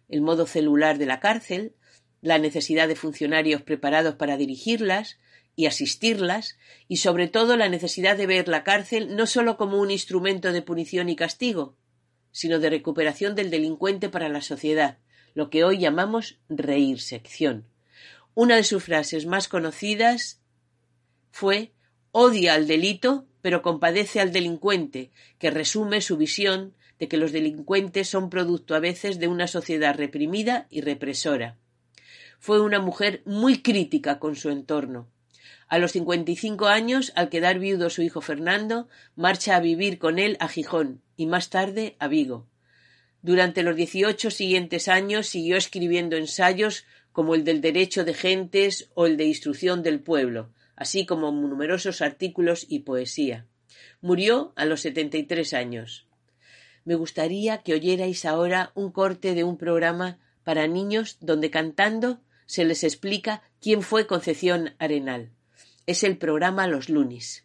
El 0.10 0.22
modo 0.22 0.48
celular 0.48 0.98
de 0.98 1.06
la 1.06 1.20
cárcel, 1.20 1.76
la 2.22 2.40
necesidad 2.40 2.88
de 2.88 2.96
funcionarios 2.96 3.62
preparados 3.62 4.16
para 4.16 4.36
dirigirlas 4.36 5.20
y 5.56 5.68
asistirlas, 5.68 6.58
y 6.88 6.98
sobre 6.98 7.28
todo 7.28 7.56
la 7.56 7.70
necesidad 7.70 8.18
de 8.18 8.26
ver 8.26 8.48
la 8.48 8.64
cárcel 8.64 9.16
no 9.16 9.28
sólo 9.28 9.58
como 9.58 9.80
un 9.80 9.92
instrumento 9.92 10.52
de 10.52 10.64
punición 10.64 11.08
y 11.08 11.16
castigo, 11.16 11.78
sino 12.32 12.58
de 12.58 12.72
recuperación 12.72 13.36
del 13.36 13.52
delincuente 13.52 14.10
para 14.10 14.28
la 14.30 14.42
sociedad, 14.42 14.98
lo 15.36 15.52
que 15.52 15.64
hoy 15.64 15.78
llamamos 15.78 16.40
reirsección. 16.50 17.68
Una 18.36 18.58
de 18.58 18.64
sus 18.66 18.84
frases 18.84 19.26
más 19.26 19.48
conocidas 19.48 20.42
fue 21.32 21.72
odia 22.12 22.54
al 22.54 22.68
delito, 22.68 23.28
pero 23.42 23.62
compadece 23.62 24.20
al 24.20 24.34
delincuente, 24.34 25.12
que 25.40 25.52
resume 25.52 26.02
su 26.02 26.18
visión 26.18 26.76
de 27.00 27.08
que 27.08 27.16
los 27.16 27.32
delincuentes 27.32 28.10
son 28.10 28.30
producto 28.30 28.76
a 28.76 28.80
veces 28.80 29.20
de 29.20 29.30
una 29.30 29.48
sociedad 29.48 29.96
reprimida 29.96 30.68
y 30.70 30.82
represora. 30.82 31.58
Fue 32.40 32.60
una 32.62 32.80
mujer 32.80 33.22
muy 33.26 33.62
crítica 33.62 34.20
con 34.20 34.36
su 34.36 34.50
entorno. 34.50 35.10
A 35.70 35.78
los 35.78 35.94
cincuenta 35.94 36.32
y 36.32 36.36
cinco 36.36 36.68
años, 36.68 37.14
al 37.16 37.30
quedar 37.30 37.58
viudo 37.58 37.90
su 37.90 38.02
hijo 38.02 38.20
Fernando, 38.20 38.90
marcha 39.16 39.56
a 39.56 39.62
vivir 39.62 39.98
con 39.98 40.20
él 40.20 40.36
a 40.42 40.50
Gijón 40.50 41.02
y 41.16 41.26
más 41.26 41.50
tarde 41.50 41.96
a 42.00 42.10
Vigo. 42.10 42.48
Durante 43.22 43.64
los 43.64 43.76
dieciocho 43.76 44.30
siguientes 44.30 44.88
años 44.88 45.26
siguió 45.26 45.58
escribiendo 45.58 46.18
ensayos 46.18 46.86
como 47.16 47.34
el 47.34 47.46
del 47.46 47.62
derecho 47.62 48.04
de 48.04 48.14
gentes 48.14 48.92
o 48.94 49.06
el 49.06 49.16
de 49.16 49.24
instrucción 49.24 49.84
del 49.84 50.02
pueblo, 50.02 50.52
así 50.76 51.06
como 51.06 51.32
numerosos 51.32 52.02
artículos 52.02 52.66
y 52.68 52.80
poesía. 52.80 53.48
Murió 54.02 54.52
a 54.58 54.66
los 54.66 54.82
setenta 54.82 55.16
y 55.16 55.24
tres 55.24 55.54
años. 55.54 56.10
Me 56.84 56.96
gustaría 56.96 57.60
que 57.60 57.74
oyerais 57.74 58.26
ahora 58.26 58.74
un 58.76 58.92
corte 58.92 59.34
de 59.34 59.46
un 59.46 59.58
programa 59.58 60.20
para 60.44 60.68
niños 60.68 61.16
donde 61.22 61.50
cantando 61.50 62.20
se 62.48 62.66
les 62.66 62.84
explica 62.84 63.44
quién 63.62 63.82
fue 63.82 64.08
Concepción 64.08 64.76
Arenal. 64.78 65.32
Es 65.86 66.04
el 66.04 66.18
programa 66.18 66.68
Los 66.68 66.90
Lunis. 66.90 67.45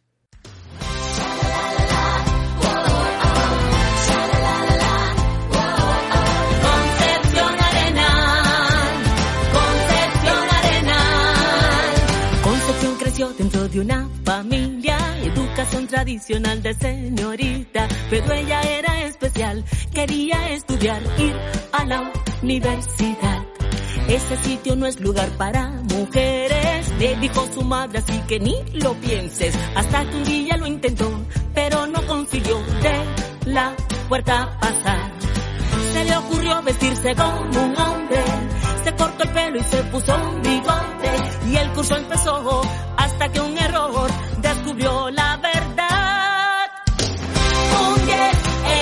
De 13.73 13.81
una 13.81 14.09
familia, 14.25 14.99
educación 15.23 15.87
tradicional 15.87 16.61
de 16.63 16.75
señorita, 16.75 17.87
pero 18.09 18.33
ella 18.33 18.61
era 18.63 19.05
especial, 19.05 19.65
quería 19.93 20.51
estudiar, 20.51 21.01
ir 21.19 21.35
a 21.73 21.85
la 21.85 22.13
universidad. 22.43 23.45
Ese 24.09 24.37
sitio 24.39 24.75
no 24.75 24.87
es 24.87 24.99
lugar 25.01 25.29
para 25.37 25.69
mujeres, 25.69 26.93
le 26.99 27.17
dijo 27.17 27.47
su 27.55 27.63
madre, 27.63 27.99
así 27.99 28.21
que 28.27 28.41
ni 28.41 28.57
lo 28.75 28.95
pienses. 28.95 29.57
Hasta 29.77 30.05
que 30.09 30.17
un 30.17 30.25
día 30.25 30.57
lo 30.57 30.67
intentó, 30.67 31.09
pero 31.55 31.87
no 31.87 32.05
consiguió 32.07 32.59
de 32.83 33.53
la 33.53 33.73
puerta 34.09 34.59
pasar. 34.61 35.13
Se 35.93 36.05
le 36.05 36.17
ocurrió 36.17 36.63
vestirse 36.63 37.15
como 37.15 37.65
un 37.65 37.77
hombre, 37.79 38.25
se 38.83 38.93
cortó 38.95 39.23
el 39.23 39.31
pelo 39.31 39.59
y 39.59 39.63
se 39.63 39.83
puso 39.85 40.17
un 40.17 40.43
bigote. 40.43 41.11
Y 41.47 41.57
el 41.57 41.73
curso 41.73 41.97
empezó 41.97 42.63
hasta 43.21 43.33
que 43.35 43.41
un 43.41 43.59
error 43.59 44.11
descubrió 44.41 45.11
la 45.11 45.37
verdad. 45.37 46.71
Un 47.87 48.07
10 48.07 48.19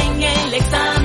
en 0.00 0.22
el 0.22 0.54
examen, 0.54 0.97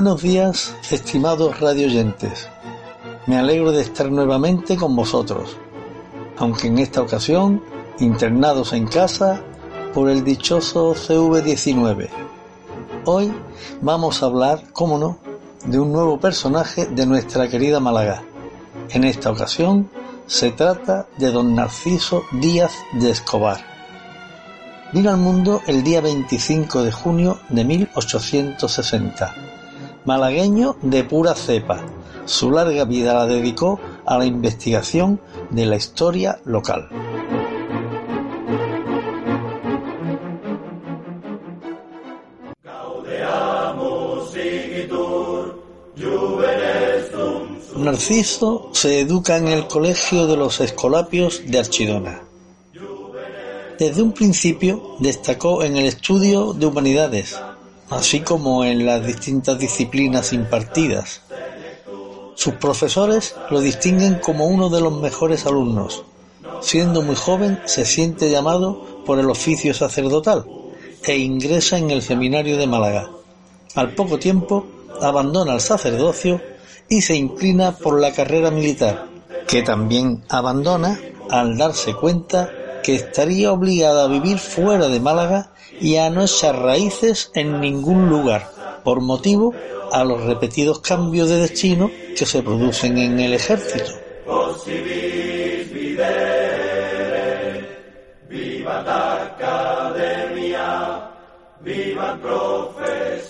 Buenos 0.00 0.22
días, 0.22 0.76
estimados 0.92 1.58
radioyentes. 1.58 2.48
Me 3.26 3.36
alegro 3.36 3.72
de 3.72 3.82
estar 3.82 4.08
nuevamente 4.08 4.76
con 4.76 4.94
vosotros, 4.94 5.56
aunque 6.36 6.68
en 6.68 6.78
esta 6.78 7.02
ocasión 7.02 7.64
internados 7.98 8.74
en 8.74 8.86
casa 8.86 9.42
por 9.92 10.08
el 10.08 10.22
dichoso 10.22 10.94
CV19. 10.94 12.10
Hoy 13.06 13.32
vamos 13.80 14.22
a 14.22 14.26
hablar, 14.26 14.72
cómo 14.72 14.98
no, 14.98 15.18
de 15.64 15.80
un 15.80 15.90
nuevo 15.90 16.20
personaje 16.20 16.86
de 16.86 17.04
nuestra 17.04 17.48
querida 17.48 17.80
Málaga. 17.80 18.22
En 18.90 19.02
esta 19.02 19.32
ocasión 19.32 19.90
Se 20.26 20.52
trata 20.52 21.08
de 21.16 21.32
don 21.32 21.56
Narciso 21.56 22.22
Díaz 22.30 22.72
de 22.92 23.10
Escobar. 23.10 23.58
Vino 24.92 25.10
al 25.10 25.16
mundo 25.16 25.60
el 25.66 25.82
día 25.82 26.00
25 26.00 26.84
de 26.84 26.92
junio 26.92 27.40
de 27.48 27.64
1860. 27.64 29.47
Malagueño 30.08 30.76
de 30.80 31.04
pura 31.04 31.34
cepa, 31.34 31.82
su 32.24 32.50
larga 32.50 32.86
vida 32.86 33.12
la 33.12 33.26
dedicó 33.26 33.78
a 34.06 34.16
la 34.16 34.24
investigación 34.24 35.20
de 35.50 35.66
la 35.66 35.76
historia 35.76 36.40
local. 36.46 36.88
Narciso 47.76 48.70
se 48.72 49.00
educa 49.00 49.36
en 49.36 49.48
el 49.48 49.66
Colegio 49.66 50.26
de 50.26 50.38
los 50.38 50.62
Escolapios 50.62 51.42
de 51.44 51.58
Archidona. 51.58 52.22
Desde 53.78 54.00
un 54.00 54.12
principio 54.12 54.96
destacó 55.00 55.62
en 55.62 55.76
el 55.76 55.84
estudio 55.84 56.54
de 56.54 56.64
humanidades, 56.64 57.38
así 57.90 58.20
como 58.20 58.64
en 58.64 58.84
las 58.84 59.06
distintas 59.06 59.58
disciplinas 59.58 60.32
impartidas. 60.32 61.22
Sus 62.34 62.54
profesores 62.54 63.34
lo 63.50 63.60
distinguen 63.60 64.16
como 64.16 64.46
uno 64.46 64.68
de 64.68 64.80
los 64.80 64.92
mejores 65.00 65.46
alumnos. 65.46 66.04
Siendo 66.60 67.02
muy 67.02 67.16
joven 67.16 67.60
se 67.64 67.84
siente 67.84 68.30
llamado 68.30 69.02
por 69.04 69.18
el 69.18 69.30
oficio 69.30 69.74
sacerdotal 69.74 70.44
e 71.04 71.16
ingresa 71.16 71.78
en 71.78 71.90
el 71.90 72.02
seminario 72.02 72.56
de 72.56 72.66
Málaga. 72.66 73.10
Al 73.74 73.94
poco 73.94 74.18
tiempo 74.18 74.66
abandona 75.00 75.54
el 75.54 75.60
sacerdocio 75.60 76.40
y 76.88 77.02
se 77.02 77.16
inclina 77.16 77.72
por 77.72 78.00
la 78.00 78.12
carrera 78.12 78.50
militar, 78.50 79.06
que 79.46 79.62
también 79.62 80.24
abandona 80.28 81.00
al 81.30 81.56
darse 81.56 81.94
cuenta 81.94 82.50
que 82.88 82.94
estaría 82.94 83.52
obligada 83.52 84.04
a 84.04 84.08
vivir 84.08 84.38
fuera 84.38 84.88
de 84.88 84.98
Málaga 84.98 85.50
y 85.78 85.96
a 85.96 86.08
no 86.08 86.22
echar 86.22 86.58
raíces 86.58 87.30
en 87.34 87.60
ningún 87.60 88.08
lugar, 88.08 88.50
por 88.82 89.02
motivo 89.02 89.52
a 89.92 90.04
los 90.04 90.24
repetidos 90.24 90.80
cambios 90.80 91.28
de 91.28 91.36
destino 91.36 91.90
que 92.16 92.24
se 92.24 92.42
producen 92.42 92.96
en 92.96 93.20
el 93.20 93.34
ejército. 93.34 93.92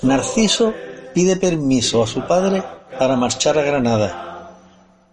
Narciso 0.03 0.73
pide 1.13 1.35
permiso 1.35 2.05
a 2.05 2.07
su 2.07 2.25
padre 2.29 2.63
para 2.97 3.17
marchar 3.17 3.59
a 3.59 3.63
Granada. 3.63 4.53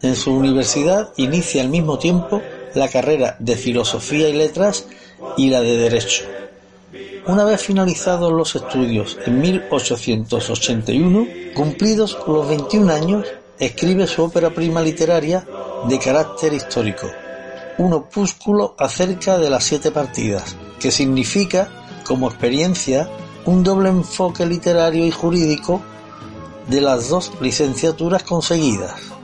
En 0.04 0.16
su 0.16 0.36
universidad 0.36 1.14
inicia 1.18 1.64
al 1.64 1.70
mismo 1.70 1.98
tiempo 1.98 2.44
la 2.76 2.90
carrera 2.90 3.36
de 3.40 3.56
Filosofía 3.56 4.30
y 4.30 4.34
Letras 4.34 4.86
y 5.38 5.50
la 5.50 5.62
de 5.62 5.78
Derecho. 5.78 6.26
Una 7.28 7.44
vez 7.44 7.62
finalizados 7.62 8.32
los 8.32 8.56
estudios 8.56 9.18
en 9.26 9.42
1881, 9.42 11.28
cumplidos 11.56 12.18
los 12.28 12.48
21 12.48 12.94
años, 12.94 13.26
escribe 13.58 14.06
su 14.06 14.24
ópera 14.24 14.52
prima 14.52 14.82
literaria 14.82 15.46
de 15.88 15.98
carácter 15.98 16.54
histórico, 16.54 17.10
un 17.78 17.94
opúsculo 17.94 18.76
acerca 18.78 19.38
de 19.38 19.50
las 19.50 19.64
siete 19.64 19.92
partidas, 19.92 20.56
que 20.80 20.92
significa, 20.92 21.70
como 22.06 22.28
experiencia, 22.28 23.10
un 23.46 23.64
doble 23.64 23.90
enfoque 23.90 24.46
literario 24.46 25.06
y 25.06 25.12
jurídico 25.12 25.82
de 26.68 26.82
las 26.82 27.10
dos 27.10 27.32
licenciaturas 27.42 28.24
conseguidas. 28.24 29.15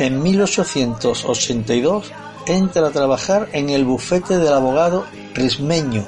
En 0.00 0.22
1882 0.22 2.10
entra 2.46 2.86
a 2.86 2.90
trabajar 2.90 3.50
en 3.52 3.68
el 3.68 3.84
bufete 3.84 4.38
del 4.38 4.54
abogado 4.54 5.04
Rismeño. 5.34 6.06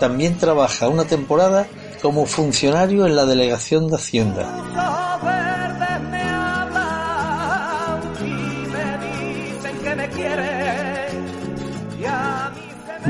También 0.00 0.36
trabaja 0.36 0.88
una 0.88 1.04
temporada 1.04 1.68
como 2.02 2.26
funcionario 2.26 3.06
en 3.06 3.14
la 3.14 3.24
delegación 3.24 3.86
de 3.86 3.94
Hacienda. 3.94 4.48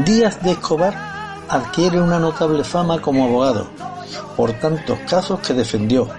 Díaz 0.04 0.42
de 0.42 0.50
Escobar 0.50 0.94
adquiere 1.48 1.98
una 1.98 2.18
notable 2.18 2.62
fama 2.62 3.00
como 3.00 3.24
abogado, 3.24 3.66
por 4.36 4.52
tantos 4.52 4.98
casos 5.08 5.40
que 5.40 5.54
defendió, 5.54 6.10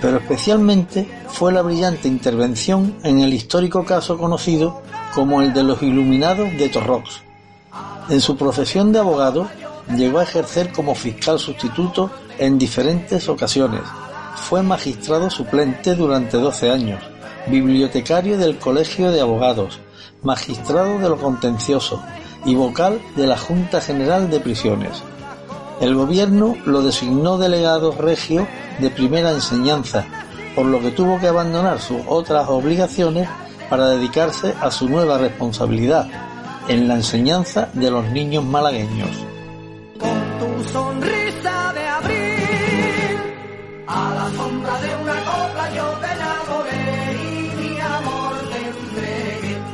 pero 0.00 0.18
especialmente 0.18 1.08
fue 1.28 1.52
la 1.52 1.62
brillante 1.62 2.08
intervención 2.08 2.96
en 3.02 3.20
el 3.20 3.34
histórico 3.34 3.84
caso 3.84 4.18
conocido 4.18 4.82
como 5.14 5.42
el 5.42 5.52
de 5.52 5.62
los 5.62 5.82
Iluminados 5.82 6.50
de 6.56 6.68
Torrox. 6.68 7.22
En 8.08 8.20
su 8.20 8.36
profesión 8.36 8.92
de 8.92 9.00
abogado 9.00 9.48
llegó 9.96 10.18
a 10.18 10.24
ejercer 10.24 10.72
como 10.72 10.94
fiscal 10.94 11.38
sustituto 11.38 12.10
en 12.38 12.58
diferentes 12.58 13.28
ocasiones. 13.28 13.82
Fue 14.36 14.62
magistrado 14.62 15.30
suplente 15.30 15.94
durante 15.94 16.38
12 16.38 16.70
años, 16.70 17.02
bibliotecario 17.48 18.38
del 18.38 18.58
Colegio 18.58 19.10
de 19.10 19.20
Abogados, 19.20 19.78
magistrado 20.22 20.98
de 20.98 21.08
lo 21.08 21.18
contencioso 21.18 22.02
y 22.44 22.54
vocal 22.54 23.00
de 23.16 23.26
la 23.26 23.36
Junta 23.36 23.80
General 23.80 24.30
de 24.30 24.40
Prisiones. 24.40 25.02
El 25.80 25.94
gobierno 25.94 26.56
lo 26.64 26.82
designó 26.82 27.38
delegado 27.38 27.92
regio 27.92 28.46
de 28.78 28.90
primera 28.90 29.30
enseñanza, 29.32 30.04
por 30.54 30.66
lo 30.66 30.80
que 30.80 30.90
tuvo 30.90 31.18
que 31.18 31.28
abandonar 31.28 31.80
sus 31.80 32.00
otras 32.06 32.48
obligaciones 32.48 33.28
para 33.68 33.88
dedicarse 33.88 34.54
a 34.60 34.70
su 34.70 34.88
nueva 34.88 35.18
responsabilidad 35.18 36.08
en 36.68 36.88
la 36.88 36.94
enseñanza 36.94 37.68
de 37.72 37.90
los 37.90 38.04
niños 38.10 38.44
malagueños. 38.44 39.10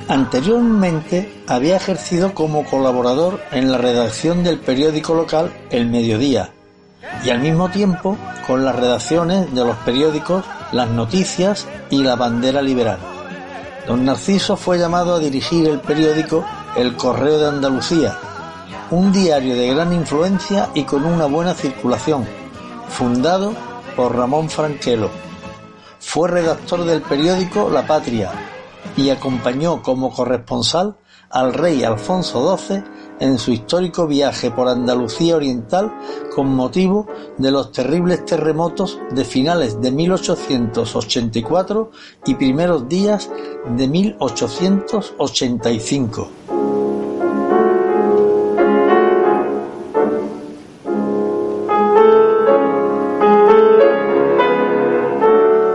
Anteriormente 0.09 1.43
había 1.49 1.77
ejercido 1.77 2.33
como 2.33 2.65
colaborador 2.65 3.41
en 3.51 3.73
la 3.73 3.79
redacción 3.79 4.45
del 4.45 4.59
periódico 4.59 5.15
local 5.15 5.53
El 5.71 5.89
Mediodía 5.89 6.53
y 7.25 7.31
al 7.31 7.41
mismo 7.41 7.69
tiempo 7.69 8.17
con 8.47 8.65
las 8.65 8.77
redacciones 8.77 9.53
de 9.55 9.65
los 9.65 9.77
periódicos 9.79 10.45
Las 10.73 10.91
Noticias 10.91 11.67
y 11.91 12.03
La 12.03 12.17
Bandera 12.17 12.63
Liberal. 12.63 12.99
Don 13.87 14.05
Narciso 14.05 14.57
fue 14.57 14.79
llamado 14.79 15.15
a 15.15 15.19
dirigir 15.19 15.69
el 15.69 15.81
periódico 15.81 16.45
El 16.77 16.97
Correo 16.97 17.39
de 17.39 17.49
Andalucía, 17.49 18.17
un 18.91 19.13
diario 19.13 19.55
de 19.57 19.69
gran 19.69 19.93
influencia 19.93 20.71
y 20.75 20.85
con 20.85 21.05
una 21.05 21.27
buena 21.27 21.55
circulación, 21.55 22.27
fundado 22.89 23.53
por 23.95 24.15
Ramón 24.15 24.49
Franquelo. 24.51 25.11
Fue 26.01 26.29
redactor 26.29 26.85
del 26.85 27.03
periódico 27.03 27.71
La 27.71 27.87
Patria 27.87 28.31
y 28.97 29.11
acompañó 29.11 29.83
como 29.83 30.13
corresponsal 30.13 30.97
al 31.31 31.55
rey 31.55 31.83
Alfonso 31.85 32.57
XII 32.57 32.83
en 33.21 33.39
su 33.39 33.53
histórico 33.53 34.07
viaje 34.07 34.51
por 34.51 34.69
Andalucía 34.69 35.37
Oriental 35.37 35.93
con 36.35 36.55
motivo 36.55 37.07
de 37.39 37.51
los 37.51 37.73
terribles 37.73 38.23
terremotos 38.25 38.99
de 39.11 39.25
finales 39.25 39.81
de 39.81 39.91
1884 39.91 41.91
y 42.27 42.35
primeros 42.35 42.87
días 42.89 43.31
de 43.77 43.89
1885. 43.89 46.29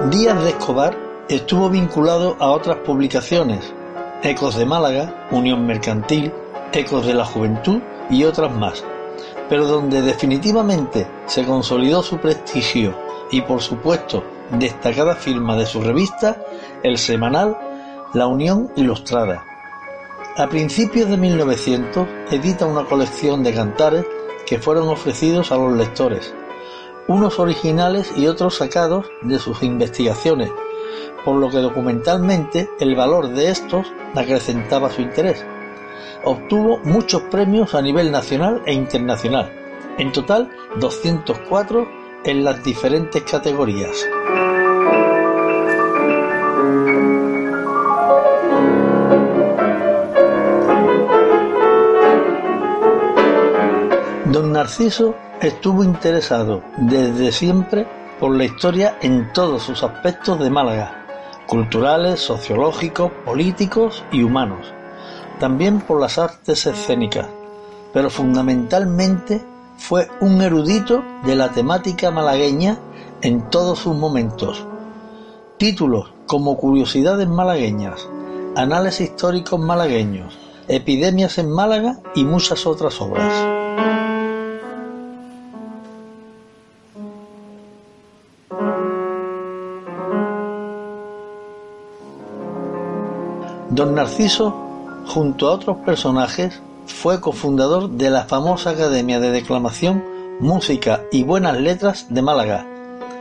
Díaz 0.10 0.44
de 0.44 0.50
Escobar 0.50 0.98
estuvo 1.30 1.70
vinculado 1.70 2.36
a 2.40 2.50
otras 2.52 2.78
publicaciones, 2.78 3.74
Ecos 4.22 4.58
de 4.58 4.66
Málaga, 4.66 5.28
Unión 5.32 5.66
Mercantil, 5.66 6.34
Ecos 6.74 7.06
de 7.06 7.14
la 7.14 7.26
Juventud 7.26 7.82
y 8.10 8.24
otras 8.24 8.56
más, 8.56 8.84
pero 9.50 9.66
donde 9.66 10.02
definitivamente 10.02 11.06
se 11.26 11.46
consolidó 11.46 12.02
su 12.02 12.18
prestigio 12.18 12.98
y 13.30 13.42
por 13.42 13.62
supuesto 13.62 14.24
destacada 14.52 15.16
firma 15.16 15.58
de 15.58 15.66
su 15.66 15.82
revista, 15.82 16.42
el 16.84 16.98
semanal 16.98 17.58
La 18.14 18.28
Unión 18.28 18.72
Ilustrada. 18.78 19.44
A 20.38 20.48
principios 20.48 21.10
de 21.10 21.18
1900 21.18 22.08
edita 22.32 22.66
una 22.66 22.86
colección 22.86 23.44
de 23.44 23.54
cantares 23.54 24.06
que 24.46 24.58
fueron 24.58 24.88
ofrecidos 24.88 25.52
a 25.52 25.58
los 25.58 25.74
lectores, 25.74 26.34
unos 27.10 27.38
originales 27.38 28.14
y 28.16 28.28
otros 28.28 28.56
sacados 28.56 29.08
de 29.24 29.40
sus 29.40 29.62
investigaciones, 29.62 30.50
por 31.26 31.36
lo 31.36 31.50
que 31.50 31.58
documentalmente 31.58 32.70
el 32.80 32.96
valor 32.96 33.28
de 33.30 33.50
estos 33.50 33.88
acrecentaba 34.16 34.90
su 34.90 35.02
interés 35.02 35.46
obtuvo 36.24 36.80
muchos 36.84 37.22
premios 37.24 37.76
a 37.76 37.82
nivel 37.82 38.12
nacional 38.12 38.62
e 38.66 38.74
internacional, 38.74 39.52
en 39.98 40.12
total 40.12 40.50
204 40.80 41.88
en 42.24 42.44
las 42.44 42.64
diferentes 42.64 43.24
categorías. 43.24 44.08
Don 54.32 54.54
Narciso 54.54 55.16
estuvo 55.42 55.84
interesado 55.84 56.64
desde 56.78 57.32
siempre 57.32 57.86
por 58.20 58.36
la 58.36 58.46
historia 58.46 58.98
en 59.02 59.34
todos 59.34 59.64
sus 59.64 59.84
aspectos 59.84 60.40
de 60.40 60.50
Málaga, 60.50 61.06
culturales, 61.48 62.20
sociológicos, 62.20 63.12
políticos 63.26 64.06
y 64.12 64.24
humanos 64.24 64.74
también 65.42 65.82
por 65.82 66.00
las 66.00 66.20
artes 66.20 66.68
escénicas, 66.68 67.26
pero 67.92 68.12
fundamentalmente 68.12 69.44
fue 69.76 70.08
un 70.20 70.40
erudito 70.40 71.04
de 71.26 71.36
la 71.36 71.50
temática 71.50 72.12
malagueña 72.12 72.78
en 73.24 73.50
todos 73.50 73.80
sus 73.80 73.96
momentos. 73.96 74.64
Títulos 75.58 76.14
como 76.28 76.58
Curiosidades 76.58 77.28
malagueñas, 77.28 78.08
Análisis 78.56 79.10
históricos 79.10 79.60
malagueños, 79.60 80.38
Epidemias 80.68 81.40
en 81.40 81.50
Málaga 81.50 81.98
y 82.14 82.24
muchas 82.24 82.68
otras 82.68 83.02
obras. 83.02 83.34
Don 93.72 93.96
Narciso, 93.96 94.71
junto 95.06 95.48
a 95.48 95.54
otros 95.54 95.78
personajes, 95.78 96.62
fue 96.86 97.22
cofundador 97.22 97.90
de 97.92 98.10
la 98.10 98.26
famosa 98.26 98.72
Academia 98.72 99.20
de 99.20 99.32
Declamación, 99.32 100.04
Música 100.40 101.04
y 101.12 101.24
Buenas 101.24 101.60
Letras 101.60 102.08
de 102.10 102.22
Málaga, 102.22 102.66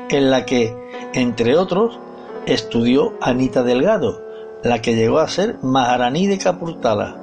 en 0.08 0.30
la 0.30 0.44
que, 0.44 0.76
entre 1.12 1.56
otros, 1.56 1.98
estudió 2.46 3.14
Anita 3.20 3.62
Delgado, 3.62 4.22
la 4.62 4.82
que 4.82 4.94
llegó 4.94 5.18
a 5.18 5.28
ser 5.28 5.58
Maharaní 5.62 6.26
de 6.26 6.38
Capurtala. 6.38 7.16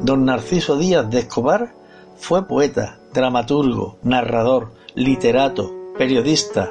Don 0.00 0.24
Narciso 0.24 0.76
Díaz 0.76 1.08
de 1.10 1.20
Escobar 1.20 1.74
fue 2.16 2.46
poeta, 2.46 2.98
dramaturgo, 3.12 3.98
narrador, 4.02 4.72
literato, 4.94 5.72
periodista. 5.96 6.70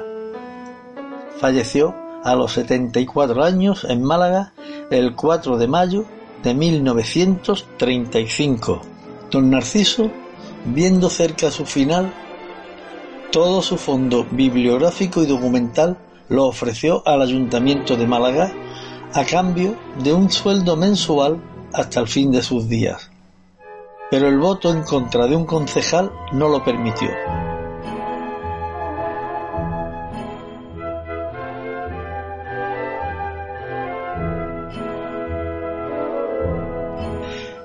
Falleció 1.38 1.94
a 2.24 2.34
los 2.34 2.52
74 2.52 3.42
años 3.42 3.84
en 3.88 4.02
Málaga 4.02 4.52
el 4.90 5.14
4 5.14 5.58
de 5.58 5.66
mayo 5.66 6.04
de 6.42 6.54
1935. 6.54 8.80
Don 9.30 9.50
Narciso, 9.50 10.10
viendo 10.66 11.10
cerca 11.10 11.50
su 11.50 11.64
final, 11.64 12.12
todo 13.30 13.62
su 13.62 13.78
fondo 13.78 14.26
bibliográfico 14.30 15.22
y 15.22 15.26
documental 15.26 15.96
lo 16.28 16.44
ofreció 16.46 17.02
al 17.06 17.22
Ayuntamiento 17.22 17.96
de 17.96 18.06
Málaga 18.06 18.52
a 19.14 19.24
cambio 19.24 19.74
de 20.02 20.12
un 20.12 20.30
sueldo 20.30 20.76
mensual 20.76 21.40
hasta 21.72 22.00
el 22.00 22.08
fin 22.08 22.30
de 22.30 22.42
sus 22.42 22.68
días. 22.68 23.10
Pero 24.10 24.28
el 24.28 24.38
voto 24.38 24.70
en 24.70 24.82
contra 24.82 25.26
de 25.26 25.36
un 25.36 25.46
concejal 25.46 26.12
no 26.32 26.48
lo 26.48 26.62
permitió. 26.62 27.08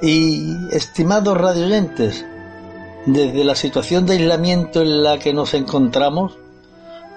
Y, 0.09 0.55
estimados 0.71 1.37
radioyentes, 1.37 2.25
desde 3.05 3.43
la 3.43 3.55
situación 3.55 4.05
de 4.05 4.13
aislamiento 4.13 4.81
en 4.81 5.03
la 5.03 5.19
que 5.19 5.33
nos 5.33 5.53
encontramos, 5.53 6.37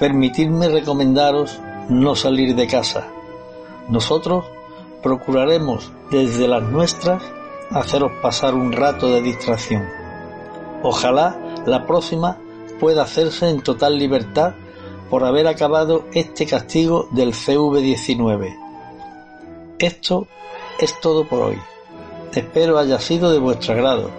permitidme 0.01 0.69
recomendaros 0.69 1.61
no 1.89 2.17
salir 2.17 2.57
de 2.57 2.67
casa. 2.67 3.07
Nosotros 3.89 4.45
procuraremos 5.05 5.93
desde 6.11 6.49
las 6.49 6.65
nuestras 6.65 7.23
haceros 7.71 8.11
pasar 8.21 8.57
un 8.57 8.73
rato 8.73 9.07
de 9.07 9.23
distracción. 9.23 9.89
Ojalá 10.83 11.39
la 11.67 11.87
próxima 11.87 12.39
pueda 12.81 13.05
hacerse 13.05 13.51
en 13.51 13.63
total 13.63 14.01
libertad 14.01 14.55
por 15.11 15.23
haber 15.23 15.47
acabado 15.47 16.07
este 16.13 16.45
castigo 16.45 17.07
del 17.13 17.35
CV-19. 17.35 18.53
Esto 19.79 20.27
es 20.81 21.01
todo 21.01 21.25
por 21.29 21.43
hoy. 21.43 21.59
Espero 22.35 22.79
haya 22.79 23.01
sido 23.01 23.33
de 23.33 23.39
vuestro 23.39 23.75
agrado 23.75 24.11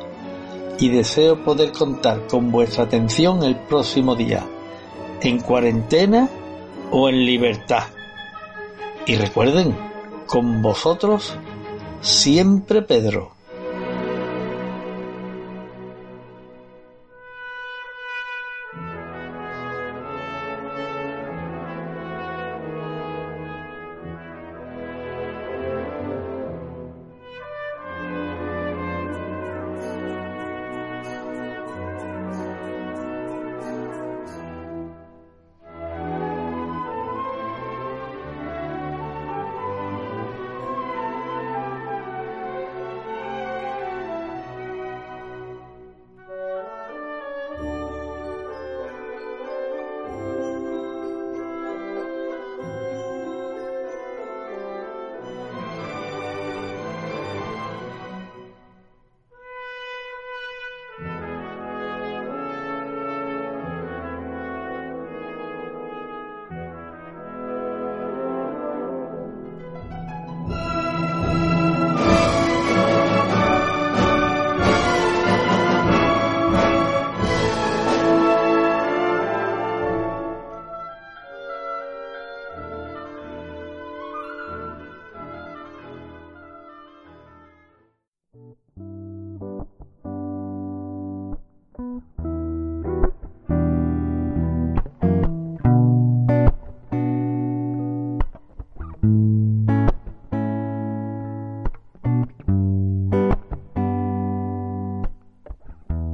y 0.80 0.90
deseo 0.90 1.44
poder 1.44 1.72
contar 1.72 2.28
con 2.28 2.52
vuestra 2.52 2.84
atención 2.84 3.44
el 3.44 3.56
próximo 3.56 4.16
día, 4.16 4.46
en 5.22 5.40
cuarentena 5.40 6.30
o 6.92 7.08
en 7.08 7.26
libertad. 7.26 7.84
Y 9.06 9.16
recuerden, 9.16 9.78
con 10.26 10.62
vosotros 10.62 11.36
siempre 12.02 12.82
Pedro. 12.82 13.32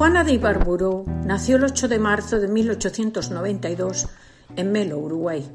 Juana 0.08 0.24
de 0.24 0.36
Ibarburu 0.36 1.04
nació 1.26 1.58
el 1.58 1.66
8 1.66 1.90
de 1.90 2.00
marzo 2.00 2.40
de 2.40 2.48
1892 2.48 4.08
en 4.56 4.72
Melo, 4.72 5.00
Uruguay. 5.00 5.52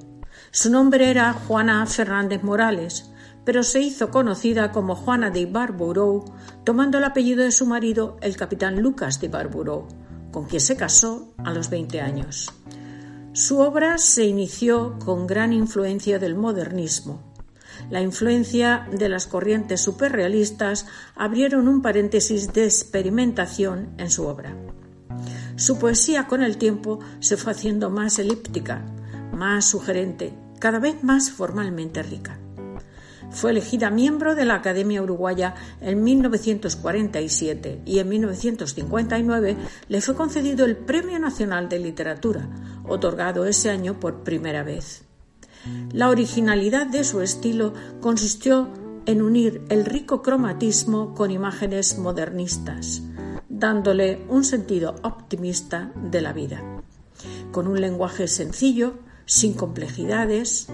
Su 0.50 0.70
nombre 0.70 1.08
era 1.08 1.32
Juana 1.32 1.86
Fernández 1.86 2.42
Morales, 2.42 3.10
pero 3.46 3.62
se 3.62 3.80
hizo 3.80 4.10
conocida 4.10 4.70
como 4.70 4.94
Juana 4.94 5.30
de 5.30 5.40
Ibarburu, 5.40 6.26
tomando 6.64 6.98
el 6.98 7.04
apellido 7.04 7.42
de 7.42 7.50
su 7.50 7.64
marido, 7.64 8.18
el 8.20 8.36
capitán 8.36 8.82
Lucas 8.82 9.22
de 9.22 9.28
Ibarburu, 9.28 9.88
con 10.32 10.44
quien 10.44 10.60
se 10.60 10.76
casó 10.76 11.32
a 11.38 11.50
los 11.50 11.70
20 11.70 12.02
años. 12.02 12.52
Su 13.32 13.60
obra 13.60 13.96
se 13.96 14.26
inició 14.26 14.98
con 14.98 15.26
gran 15.26 15.54
influencia 15.54 16.18
del 16.18 16.34
modernismo. 16.34 17.31
La 17.90 18.00
influencia 18.00 18.86
de 18.90 19.08
las 19.08 19.26
corrientes 19.26 19.80
superrealistas 19.80 20.86
abrieron 21.14 21.68
un 21.68 21.82
paréntesis 21.82 22.52
de 22.52 22.64
experimentación 22.64 23.90
en 23.98 24.10
su 24.10 24.26
obra. 24.26 24.54
Su 25.56 25.78
poesía 25.78 26.26
con 26.26 26.42
el 26.42 26.56
tiempo 26.56 27.00
se 27.20 27.36
fue 27.36 27.52
haciendo 27.52 27.90
más 27.90 28.18
elíptica, 28.18 28.82
más 29.32 29.66
sugerente, 29.66 30.32
cada 30.58 30.78
vez 30.78 31.02
más 31.04 31.30
formalmente 31.30 32.02
rica. 32.02 32.38
Fue 33.30 33.50
elegida 33.50 33.90
miembro 33.90 34.34
de 34.34 34.44
la 34.44 34.56
Academia 34.56 35.02
Uruguaya 35.02 35.54
en 35.80 36.04
1947 36.04 37.80
y 37.86 37.98
en 37.98 38.08
1959 38.08 39.56
le 39.88 40.00
fue 40.00 40.14
concedido 40.14 40.66
el 40.66 40.76
Premio 40.76 41.18
Nacional 41.18 41.68
de 41.68 41.78
Literatura, 41.78 42.48
otorgado 42.86 43.46
ese 43.46 43.70
año 43.70 43.98
por 43.98 44.22
primera 44.22 44.62
vez. 44.62 45.04
La 45.92 46.08
originalidad 46.08 46.86
de 46.86 47.04
su 47.04 47.20
estilo 47.20 47.74
consistió 48.00 48.68
en 49.06 49.22
unir 49.22 49.62
el 49.68 49.84
rico 49.84 50.22
cromatismo 50.22 51.14
con 51.14 51.30
imágenes 51.30 51.98
modernistas, 51.98 53.02
dándole 53.48 54.24
un 54.28 54.44
sentido 54.44 54.94
optimista 55.02 55.92
de 55.94 56.20
la 56.20 56.32
vida, 56.32 56.62
con 57.50 57.66
un 57.66 57.80
lenguaje 57.80 58.28
sencillo, 58.28 58.94
sin 59.26 59.54
complejidades 59.54 60.68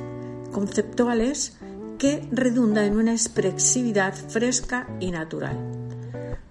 conceptuales, 0.52 1.56
que 1.98 2.28
redunda 2.30 2.86
en 2.86 2.96
una 2.96 3.12
expresividad 3.12 4.14
fresca 4.14 4.88
y 5.00 5.10
natural. 5.10 5.56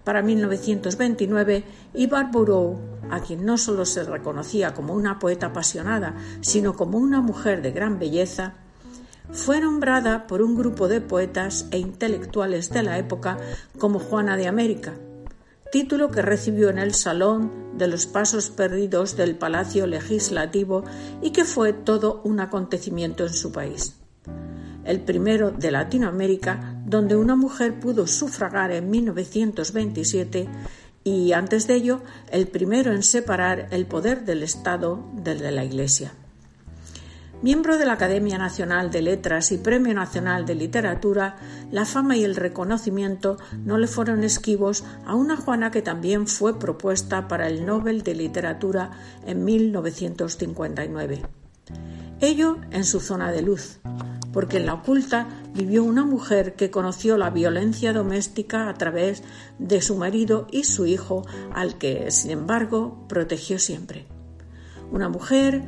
Para 0.04 0.22
1929, 0.22 1.64
Ibar 1.96 2.32
Burou, 2.32 2.78
a 3.12 3.22
quien 3.22 3.46
no 3.46 3.58
solo 3.58 3.86
se 3.86 4.04
reconocía 4.04 4.74
como 4.74 4.94
una 4.94 5.20
poeta 5.20 5.48
apasionada, 5.48 6.16
sino 6.42 6.76
como 6.76 6.98
una 6.98 7.22
mujer 7.22 7.62
de 7.62 7.72
gran 7.72 8.00
belleza, 8.00 8.56
fue 9.32 9.60
nombrada 9.60 10.26
por 10.26 10.42
un 10.42 10.56
grupo 10.56 10.88
de 10.88 11.02
poetas 11.02 11.68
e 11.72 11.78
intelectuales 11.78 12.70
de 12.70 12.84
la 12.84 12.98
época 12.98 13.38
como 13.78 14.00
Juana 14.00 14.38
de 14.38 14.48
América, 14.48 14.94
título 15.72 16.12
que 16.12 16.22
recibió 16.22 16.70
en 16.70 16.78
el 16.78 16.94
Salón 16.94 17.78
de 17.78 17.88
los 17.88 18.06
Pasos 18.06 18.50
Perdidos 18.50 19.18
del 19.18 19.36
Palacio 19.36 19.86
Legislativo 19.86 20.84
y 21.22 21.32
que 21.32 21.44
fue 21.44 21.74
todo 21.74 22.22
un 22.24 22.40
acontecimiento 22.40 23.26
en 23.26 23.34
su 23.34 23.52
país. 23.52 23.96
El 24.86 25.02
primero 25.02 25.52
de 25.52 25.72
Latinoamérica, 25.72 26.82
donde 26.86 27.18
una 27.18 27.36
mujer 27.36 27.78
pudo 27.82 28.08
sufragar 28.08 28.72
en 28.72 28.90
1927 28.90 30.48
y 31.08 31.32
antes 31.32 31.68
de 31.68 31.76
ello 31.76 32.02
el 32.32 32.48
primero 32.48 32.92
en 32.92 33.02
separar 33.02 33.70
el 33.72 33.86
poder 33.86 34.26
del 34.26 34.44
Estado 34.44 35.10
del 35.14 35.40
de 35.40 35.52
la 35.52 35.64
Iglesia. 35.64 36.12
Miembro 37.42 37.78
de 37.78 37.86
la 37.86 37.94
Academia 37.94 38.38
Nacional 38.38 38.92
de 38.92 39.02
Letras 39.02 39.54
y 39.54 39.58
Premio 39.58 39.94
Nacional 39.94 40.46
de 40.46 40.56
Literatura, 40.56 41.38
la 41.72 41.86
fama 41.86 42.18
y 42.18 42.26
el 42.26 42.36
reconocimiento 42.36 43.38
no 43.64 43.78
le 43.78 43.88
fueron 43.88 44.26
esquivos 44.26 44.84
a 45.06 45.16
una 45.16 45.38
Juana 45.38 45.72
que 45.72 45.82
también 45.82 46.28
fue 46.28 46.60
propuesta 46.60 47.30
para 47.30 47.48
el 47.48 47.66
Nobel 47.66 48.02
de 48.02 48.14
Literatura 48.14 48.92
en 49.26 49.46
1959. 49.46 51.22
Ello 52.20 52.58
en 52.72 52.84
su 52.84 53.00
zona 53.00 53.32
de 53.32 53.44
luz, 53.44 53.78
porque 54.34 54.58
en 54.58 54.66
la 54.66 54.74
oculta 54.74 55.28
vivió 55.54 55.84
una 55.84 56.04
mujer 56.04 56.56
que 56.56 56.72
conoció 56.72 57.16
la 57.16 57.30
violencia 57.30 57.94
doméstica 57.94 58.70
a 58.70 58.74
través 58.74 59.22
de 59.60 59.82
su 59.82 59.96
marido 59.96 60.48
y 60.52 60.64
su 60.64 60.88
hijo, 60.88 61.28
al 61.54 61.78
que, 61.78 62.10
sin 62.10 62.32
embargo, 62.32 63.06
protegió 63.08 63.60
siempre. 63.60 64.08
Una 64.92 65.10
mujer 65.10 65.64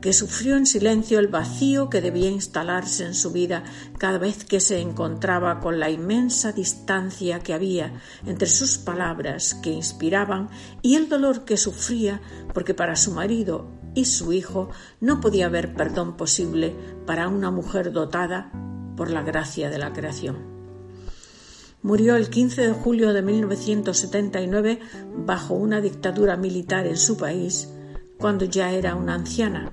que 0.00 0.14
sufrió 0.14 0.56
en 0.56 0.64
silencio 0.64 1.18
el 1.18 1.28
vacío 1.28 1.90
que 1.90 2.00
debía 2.00 2.30
instalarse 2.30 3.04
en 3.04 3.14
su 3.14 3.32
vida 3.32 3.64
cada 3.98 4.16
vez 4.16 4.44
que 4.44 4.60
se 4.60 4.80
encontraba 4.80 5.60
con 5.60 5.78
la 5.78 5.90
inmensa 5.90 6.52
distancia 6.52 7.40
que 7.40 7.52
había 7.52 7.92
entre 8.24 8.48
sus 8.48 8.78
palabras 8.78 9.54
que 9.54 9.70
inspiraban 9.70 10.48
y 10.80 10.94
el 10.94 11.10
dolor 11.10 11.44
que 11.44 11.58
sufría 11.58 12.22
porque 12.54 12.72
para 12.72 12.96
su 12.96 13.12
marido 13.12 13.79
y 13.94 14.04
su 14.04 14.32
hijo 14.32 14.70
no 15.00 15.20
podía 15.20 15.46
haber 15.46 15.74
perdón 15.74 16.16
posible 16.16 16.74
para 17.06 17.28
una 17.28 17.50
mujer 17.50 17.92
dotada 17.92 18.52
por 18.96 19.10
la 19.10 19.22
gracia 19.22 19.70
de 19.70 19.78
la 19.78 19.92
creación. 19.92 20.38
Murió 21.82 22.16
el 22.16 22.28
15 22.28 22.68
de 22.68 22.72
julio 22.72 23.12
de 23.12 23.22
1979 23.22 24.80
bajo 25.24 25.54
una 25.54 25.80
dictadura 25.80 26.36
militar 26.36 26.86
en 26.86 26.98
su 26.98 27.16
país, 27.16 27.68
cuando 28.18 28.44
ya 28.44 28.72
era 28.72 28.94
una 28.94 29.14
anciana 29.14 29.72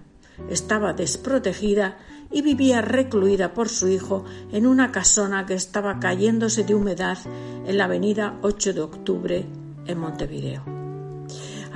estaba 0.50 0.94
desprotegida 0.94 1.98
y 2.32 2.42
vivía 2.42 2.82
recluida 2.82 3.54
por 3.54 3.70
su 3.70 3.88
hijo 3.88 4.26
en 4.52 4.68
una 4.68 4.92
casona 4.92 5.46
que 5.46 5.54
estaba 5.54 6.00
cayéndose 6.00 6.64
de 6.64 6.76
humedad 6.76 7.18
en 7.66 7.78
la 7.78 7.86
avenida 7.86 8.38
8 8.42 8.74
de 8.74 8.82
octubre 8.82 9.46
en 9.86 9.98
Montevideo. 9.98 10.87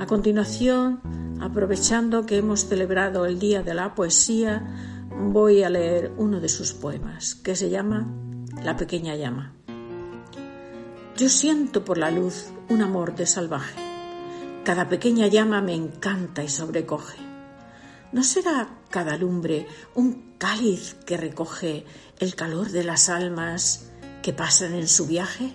A 0.02 0.06
continuación, 0.06 1.00
aprovechando 1.40 2.26
que 2.26 2.36
hemos 2.36 2.66
celebrado 2.66 3.24
el 3.24 3.38
Día 3.38 3.62
de 3.62 3.72
la 3.72 3.94
Poesía, 3.94 5.06
voy 5.16 5.62
a 5.62 5.70
leer 5.70 6.12
uno 6.16 6.40
de 6.40 6.48
sus 6.48 6.72
poemas, 6.72 7.36
que 7.36 7.54
se 7.54 7.70
llama 7.70 8.12
La 8.64 8.76
pequeña 8.76 9.14
llama. 9.14 9.54
Yo 11.16 11.28
siento 11.28 11.84
por 11.84 11.98
la 11.98 12.10
luz 12.10 12.46
un 12.68 12.82
amor 12.82 13.14
de 13.14 13.26
salvaje. 13.26 13.80
Cada 14.64 14.88
pequeña 14.88 15.28
llama 15.28 15.62
me 15.62 15.74
encanta 15.76 16.42
y 16.42 16.48
sobrecoge 16.48 17.18
¿No 18.10 18.24
será 18.24 18.80
cada 18.90 19.16
lumbre 19.16 19.68
un 19.94 20.34
cáliz 20.36 20.96
que 21.06 21.16
recoge 21.16 21.86
el 22.18 22.34
calor 22.34 22.70
de 22.70 22.82
las 22.82 23.08
almas 23.08 23.92
que 24.20 24.32
pasan 24.32 24.74
en 24.74 24.88
su 24.88 25.06
viaje? 25.06 25.52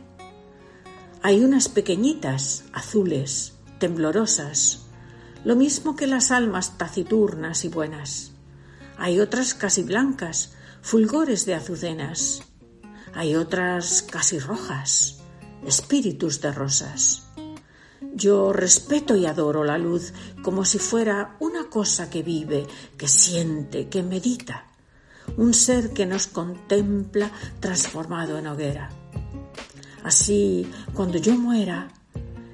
Hay 1.22 1.44
unas 1.44 1.68
pequeñitas, 1.68 2.64
azules, 2.72 3.57
temblorosas, 3.80 4.88
lo 5.44 5.56
mismo 5.56 5.96
que 5.96 6.08
las 6.08 6.32
almas 6.32 6.78
taciturnas 6.78 7.64
y 7.66 7.70
buenas. 7.70 8.32
Hay 8.98 9.20
otras 9.20 9.54
casi 9.54 9.84
blancas, 9.84 10.54
fulgores 10.82 11.46
de 11.46 11.56
azucenas. 11.56 12.42
Hay 13.14 13.36
otras 13.36 14.02
casi 14.02 14.40
rojas, 14.40 15.20
espíritus 15.66 16.42
de 16.42 16.52
rosas. 16.52 17.28
Yo 18.14 18.54
respeto 18.54 19.16
y 19.16 19.26
adoro 19.26 19.64
la 19.64 19.78
luz 19.78 20.14
como 20.42 20.66
si 20.66 20.80
fuera 20.80 21.36
una 21.40 21.70
cosa 21.70 22.10
que 22.10 22.24
vive, 22.24 22.66
que 22.98 23.08
siente, 23.08 23.90
que 23.90 24.04
medita, 24.04 24.66
un 25.36 25.54
ser 25.54 25.94
que 25.94 26.06
nos 26.06 26.28
contempla 26.28 27.32
transformado 27.60 28.38
en 28.38 28.48
hoguera. 28.48 28.90
Así, 30.04 30.70
cuando 30.94 31.18
yo 31.18 31.36
muera, 31.36 31.92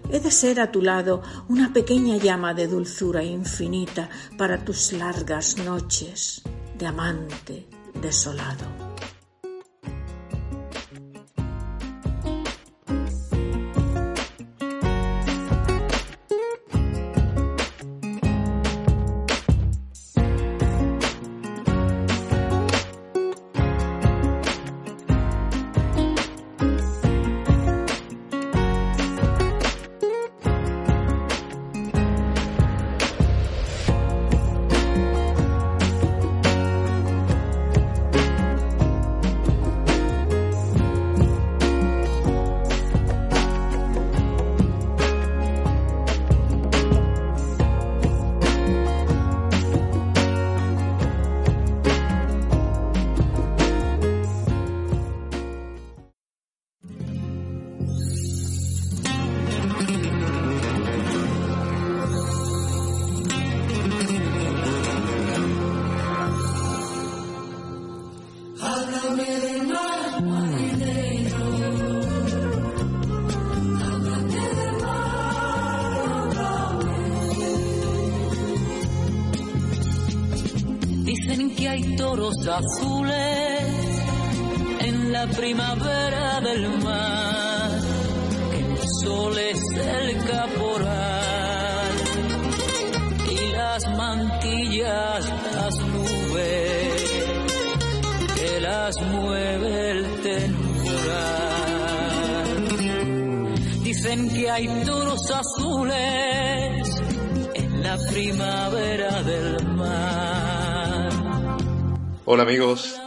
he 0.09 0.19
de 0.19 0.31
ser 0.31 0.59
a 0.59 0.71
tu 0.71 0.81
lado 0.81 1.21
una 1.47 1.73
pequeña 1.73 2.17
llama 2.17 2.53
de 2.53 2.67
dulzura 2.67 3.23
infinita 3.23 4.09
para 4.37 4.63
tus 4.63 4.93
largas 4.93 5.57
noches 5.57 6.41
de 6.77 6.87
amante 6.87 7.67
desolado. 8.01 8.82
Azules 82.33 82.92
Hola 112.33 112.41
amigos, 112.41 112.99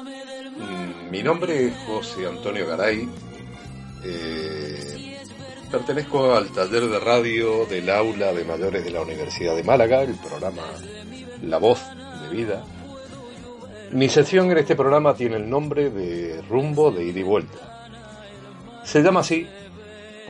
mm, 0.57 1.11
mi 1.11 1.21
nombre 1.21 1.67
es 1.67 1.75
José 1.85 2.29
Antonio 2.29 2.65
Garay. 2.65 3.09
Eh, 4.05 5.19
pertenezco 5.69 6.33
al 6.33 6.53
taller 6.53 6.87
de 6.87 7.01
radio 7.01 7.67
del 7.67 7.91
aula 7.91 8.33
de 8.33 8.45
mayores 8.45 8.85
de 8.85 8.93
la 8.93 9.01
Universidad 9.01 9.57
de 9.57 9.65
Málaga, 9.65 10.03
el 10.03 10.15
programa 10.15 10.63
La 11.43 11.59
Voz 11.59 11.81
de 12.23 12.37
Vida. 12.37 12.65
Mi 13.91 14.09
sección 14.09 14.49
en 14.53 14.59
este 14.59 14.77
programa 14.77 15.17
tiene 15.17 15.39
el 15.39 15.51
nombre 15.51 15.91
de 15.91 16.41
Rumbo 16.43 16.93
de 16.93 17.07
Ida 17.07 17.19
y 17.19 17.25
Vuelta. 17.25 17.89
Se 18.85 19.03
llama 19.03 19.21
así 19.21 19.45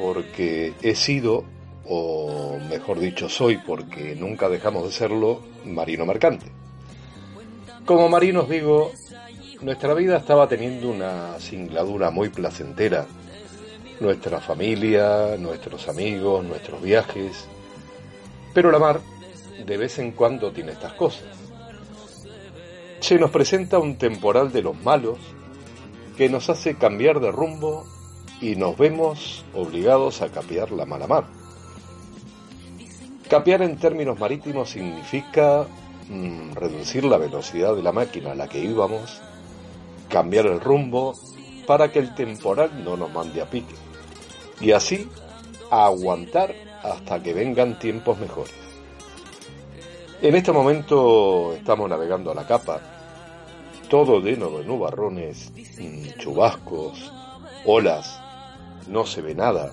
porque 0.01 0.73
he 0.81 0.95
sido, 0.95 1.45
o 1.85 2.59
mejor 2.71 2.99
dicho 2.99 3.29
soy 3.29 3.59
porque 3.59 4.17
nunca 4.17 4.49
dejamos 4.49 4.85
de 4.85 4.93
serlo, 4.93 5.43
marino 5.67 6.07
mercante. 6.07 6.47
Como 7.87 8.09
marinos 8.09 8.49
digo, 8.49 8.91
nuestra 9.63 9.95
vida 9.95 10.17
estaba 10.17 10.49
teniendo 10.49 10.91
una 10.91 11.39
singladura 11.39 12.11
muy 12.11 12.31
placentera. 12.31 13.07
Nuestra 14.01 14.41
familia, 14.41 15.37
nuestros 15.39 15.89
amigos, 15.89 16.45
nuestros 16.45 16.83
viajes. 16.83 17.47
Pero 18.53 18.73
la 18.73 18.81
mar 18.81 19.01
de 19.65 19.77
vez 19.77 20.01
en 20.01 20.11
cuando 20.11 20.51
tiene 20.51 20.73
estas 20.73 20.95
cosas. 20.95 21.29
Se 22.99 23.21
nos 23.21 23.31
presenta 23.31 23.79
un 23.79 23.97
temporal 23.97 24.51
de 24.51 24.63
los 24.63 24.77
malos 24.83 25.19
que 26.17 26.29
nos 26.29 26.51
hace 26.51 26.75
cambiar 26.75 27.21
de 27.21 27.31
rumbo 27.31 27.85
y 28.41 28.57
nos 28.57 28.77
vemos 28.77 29.45
obligados 29.55 30.23
a 30.23 30.29
capear 30.29 30.73
la 30.73 30.87
mala 30.87 31.07
mar. 31.07 31.27
Capear 33.31 33.63
en 33.63 33.77
términos 33.77 34.19
marítimos 34.19 34.71
significa 34.71 35.69
mm, 36.09 36.53
reducir 36.53 37.05
la 37.05 37.19
velocidad 37.19 37.75
de 37.75 37.83
la 37.83 37.93
máquina 37.93 38.33
a 38.33 38.35
la 38.35 38.49
que 38.49 38.61
íbamos, 38.61 39.21
cambiar 40.09 40.47
el 40.47 40.61
rumbo 40.61 41.15
para 41.67 41.91
que 41.91 41.99
el 41.99 42.15
temporal 42.15 42.85
no 42.85 42.97
nos 42.97 43.13
mande 43.13 43.43
a 43.43 43.51
pique 43.51 43.75
y 44.61 44.73
así 44.73 45.09
aguantar 45.71 46.55
hasta 46.83 47.23
que 47.23 47.35
vengan 47.35 47.79
tiempos 47.79 48.19
mejores. 48.19 48.55
En 50.23 50.35
este 50.35 50.53
momento 50.53 51.53
estamos 51.55 51.91
navegando 51.91 52.31
a 52.31 52.35
la 52.35 52.47
capa, 52.47 52.81
todo 53.89 54.21
lleno 54.21 54.51
de 54.51 54.65
nubarrones, 54.65 55.53
mm, 55.79 56.19
chubascos, 56.19 57.13
olas, 57.67 58.21
no 58.89 59.05
se 59.05 59.21
ve 59.21 59.35
nada, 59.35 59.73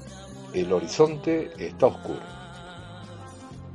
el 0.53 0.71
horizonte 0.73 1.51
está 1.57 1.87
oscuro. 1.87 2.42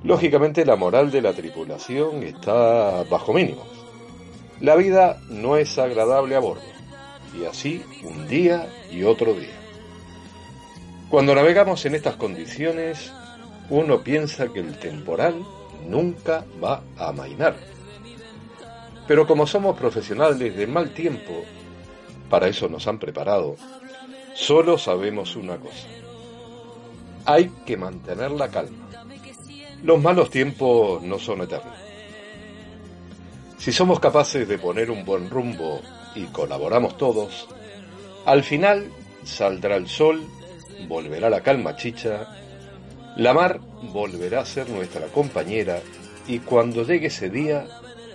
Lógicamente 0.04 0.64
la 0.64 0.76
moral 0.76 1.10
de 1.10 1.22
la 1.22 1.32
tripulación 1.32 2.22
está 2.22 3.02
bajo 3.04 3.32
mínimos. 3.32 3.66
La 4.60 4.76
vida 4.76 5.20
no 5.28 5.56
es 5.56 5.78
agradable 5.78 6.36
a 6.36 6.40
bordo, 6.40 6.62
y 7.38 7.44
así 7.44 7.82
un 8.04 8.28
día 8.28 8.68
y 8.90 9.02
otro 9.02 9.34
día. 9.34 9.56
Cuando 11.08 11.34
navegamos 11.34 11.84
en 11.86 11.94
estas 11.94 12.16
condiciones, 12.16 13.12
uno 13.70 14.02
piensa 14.02 14.48
que 14.48 14.60
el 14.60 14.78
temporal 14.78 15.42
nunca 15.88 16.44
va 16.62 16.82
a 16.96 17.08
amainar. 17.08 17.56
Pero 19.06 19.26
como 19.26 19.46
somos 19.46 19.76
profesionales 19.76 20.56
de 20.56 20.66
mal 20.66 20.90
tiempo, 20.90 21.44
para 22.28 22.48
eso 22.48 22.68
nos 22.68 22.86
han 22.86 22.98
preparado, 22.98 23.56
solo 24.34 24.76
sabemos 24.76 25.34
una 25.34 25.56
cosa. 25.56 25.88
Hay 27.24 27.48
que 27.64 27.76
mantener 27.76 28.30
la 28.32 28.48
calma. 28.48 28.86
Los 29.82 30.00
malos 30.02 30.30
tiempos 30.30 31.02
no 31.02 31.18
son 31.18 31.42
eternos. 31.42 31.78
Si 33.58 33.72
somos 33.72 34.00
capaces 34.00 34.46
de 34.46 34.58
poner 34.58 34.90
un 34.90 35.04
buen 35.04 35.30
rumbo 35.30 35.80
y 36.14 36.24
colaboramos 36.26 36.96
todos, 36.96 37.48
al 38.24 38.42
final 38.42 38.90
saldrá 39.24 39.76
el 39.76 39.88
sol, 39.88 40.24
volverá 40.88 41.28
la 41.28 41.42
calma 41.42 41.76
chicha 41.76 42.28
la 43.18 43.34
mar 43.34 43.58
volverá 43.92 44.42
a 44.42 44.46
ser 44.46 44.70
nuestra 44.70 45.08
compañera 45.08 45.80
y 46.28 46.38
cuando 46.38 46.84
llegue 46.84 47.08
ese 47.08 47.28
día 47.28 47.66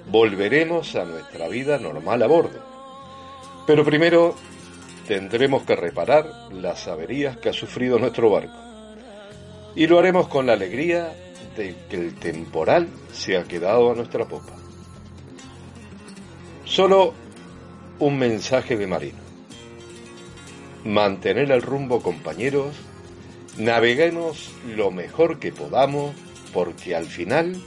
volveremos 0.10 0.96
a 0.96 1.04
nuestra 1.04 1.50
vida 1.50 1.78
normal 1.78 2.24
a 2.24 2.28
bordo. 2.28 2.60
Pero 3.68 3.84
primero 3.84 4.34
tendremos 5.06 5.64
que 5.64 5.76
reparar 5.76 6.26
las 6.54 6.88
averías 6.88 7.36
que 7.36 7.50
ha 7.50 7.54
sufrido 7.54 8.00
nuestro 8.00 8.30
barco. 8.30 8.56
Y 9.76 9.88
lo 9.88 10.00
haremos 10.00 10.30
con 10.30 10.46
la 10.46 10.54
alegría 10.54 11.14
de 11.56 11.76
que 11.90 11.98
el 11.98 12.16
temporal 12.16 12.88
se 13.12 13.38
ha 13.38 13.44
quedado 13.44 13.92
a 13.92 13.96
nuestra 13.96 14.26
popa. 14.26 14.54
Solo 16.66 17.14
un 18.00 18.18
mensaje 18.18 18.78
de 18.78 18.88
Marino. 18.88 19.20
Mantener 20.84 21.52
el 21.52 21.62
rumbo, 21.62 22.02
compañeros, 22.02 22.76
Naveguemos 23.58 24.52
lo 24.76 24.90
mejor 24.90 25.38
que 25.38 25.52
podamos 25.52 26.16
porque 26.54 26.96
al 26.96 27.06
final 27.06 27.62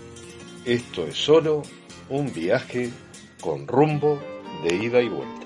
esto 0.65 1.07
es 1.07 1.17
solo 1.17 1.63
un 2.09 2.33
viaje 2.33 2.91
con 3.41 3.69
rumbo 3.69 4.19
de 4.65 4.75
ida 4.75 5.01
y 5.01 5.09
vuelta. 5.09 5.46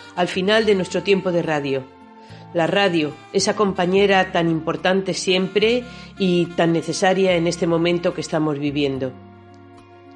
al 0.15 0.27
final 0.27 0.65
de 0.65 0.75
nuestro 0.75 1.03
tiempo 1.03 1.31
de 1.31 1.41
radio. 1.41 1.83
La 2.53 2.67
radio, 2.67 3.13
esa 3.31 3.55
compañera 3.55 4.31
tan 4.31 4.49
importante 4.49 5.13
siempre 5.13 5.83
y 6.17 6.47
tan 6.47 6.73
necesaria 6.73 7.35
en 7.35 7.47
este 7.47 7.65
momento 7.65 8.13
que 8.13 8.21
estamos 8.21 8.59
viviendo. 8.59 9.13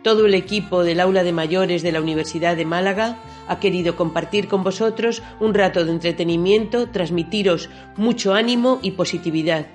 Todo 0.04 0.28
el 0.28 0.36
equipo 0.36 0.84
del 0.84 1.00
aula 1.00 1.24
de 1.24 1.32
mayores 1.32 1.82
de 1.82 1.92
la 1.92 2.02
Universidad 2.02 2.56
de 2.56 2.66
Málaga 2.66 3.18
ha 3.48 3.60
querido 3.60 3.96
compartir 3.96 4.48
con 4.48 4.64
vosotros 4.64 5.24
un 5.40 5.54
rato 5.54 5.84
de 5.84 5.92
entretenimiento, 5.92 6.90
transmitiros 6.90 7.70
mucho 7.96 8.34
ánimo 8.34 8.80
y 8.84 8.92
positividad. 8.92 9.66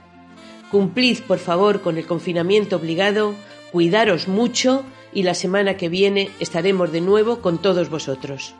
Cumplid, 0.70 1.22
por 1.26 1.38
favor, 1.38 1.80
con 1.80 1.98
el 1.98 2.06
confinamiento 2.06 2.76
obligado, 2.76 3.34
cuidaros 3.72 4.28
mucho 4.28 4.84
y 5.12 5.24
la 5.24 5.34
semana 5.34 5.76
que 5.76 5.88
viene 5.88 6.30
estaremos 6.38 6.92
de 6.92 7.00
nuevo 7.00 7.40
con 7.40 7.60
todos 7.60 7.90
vosotros. 7.90 8.54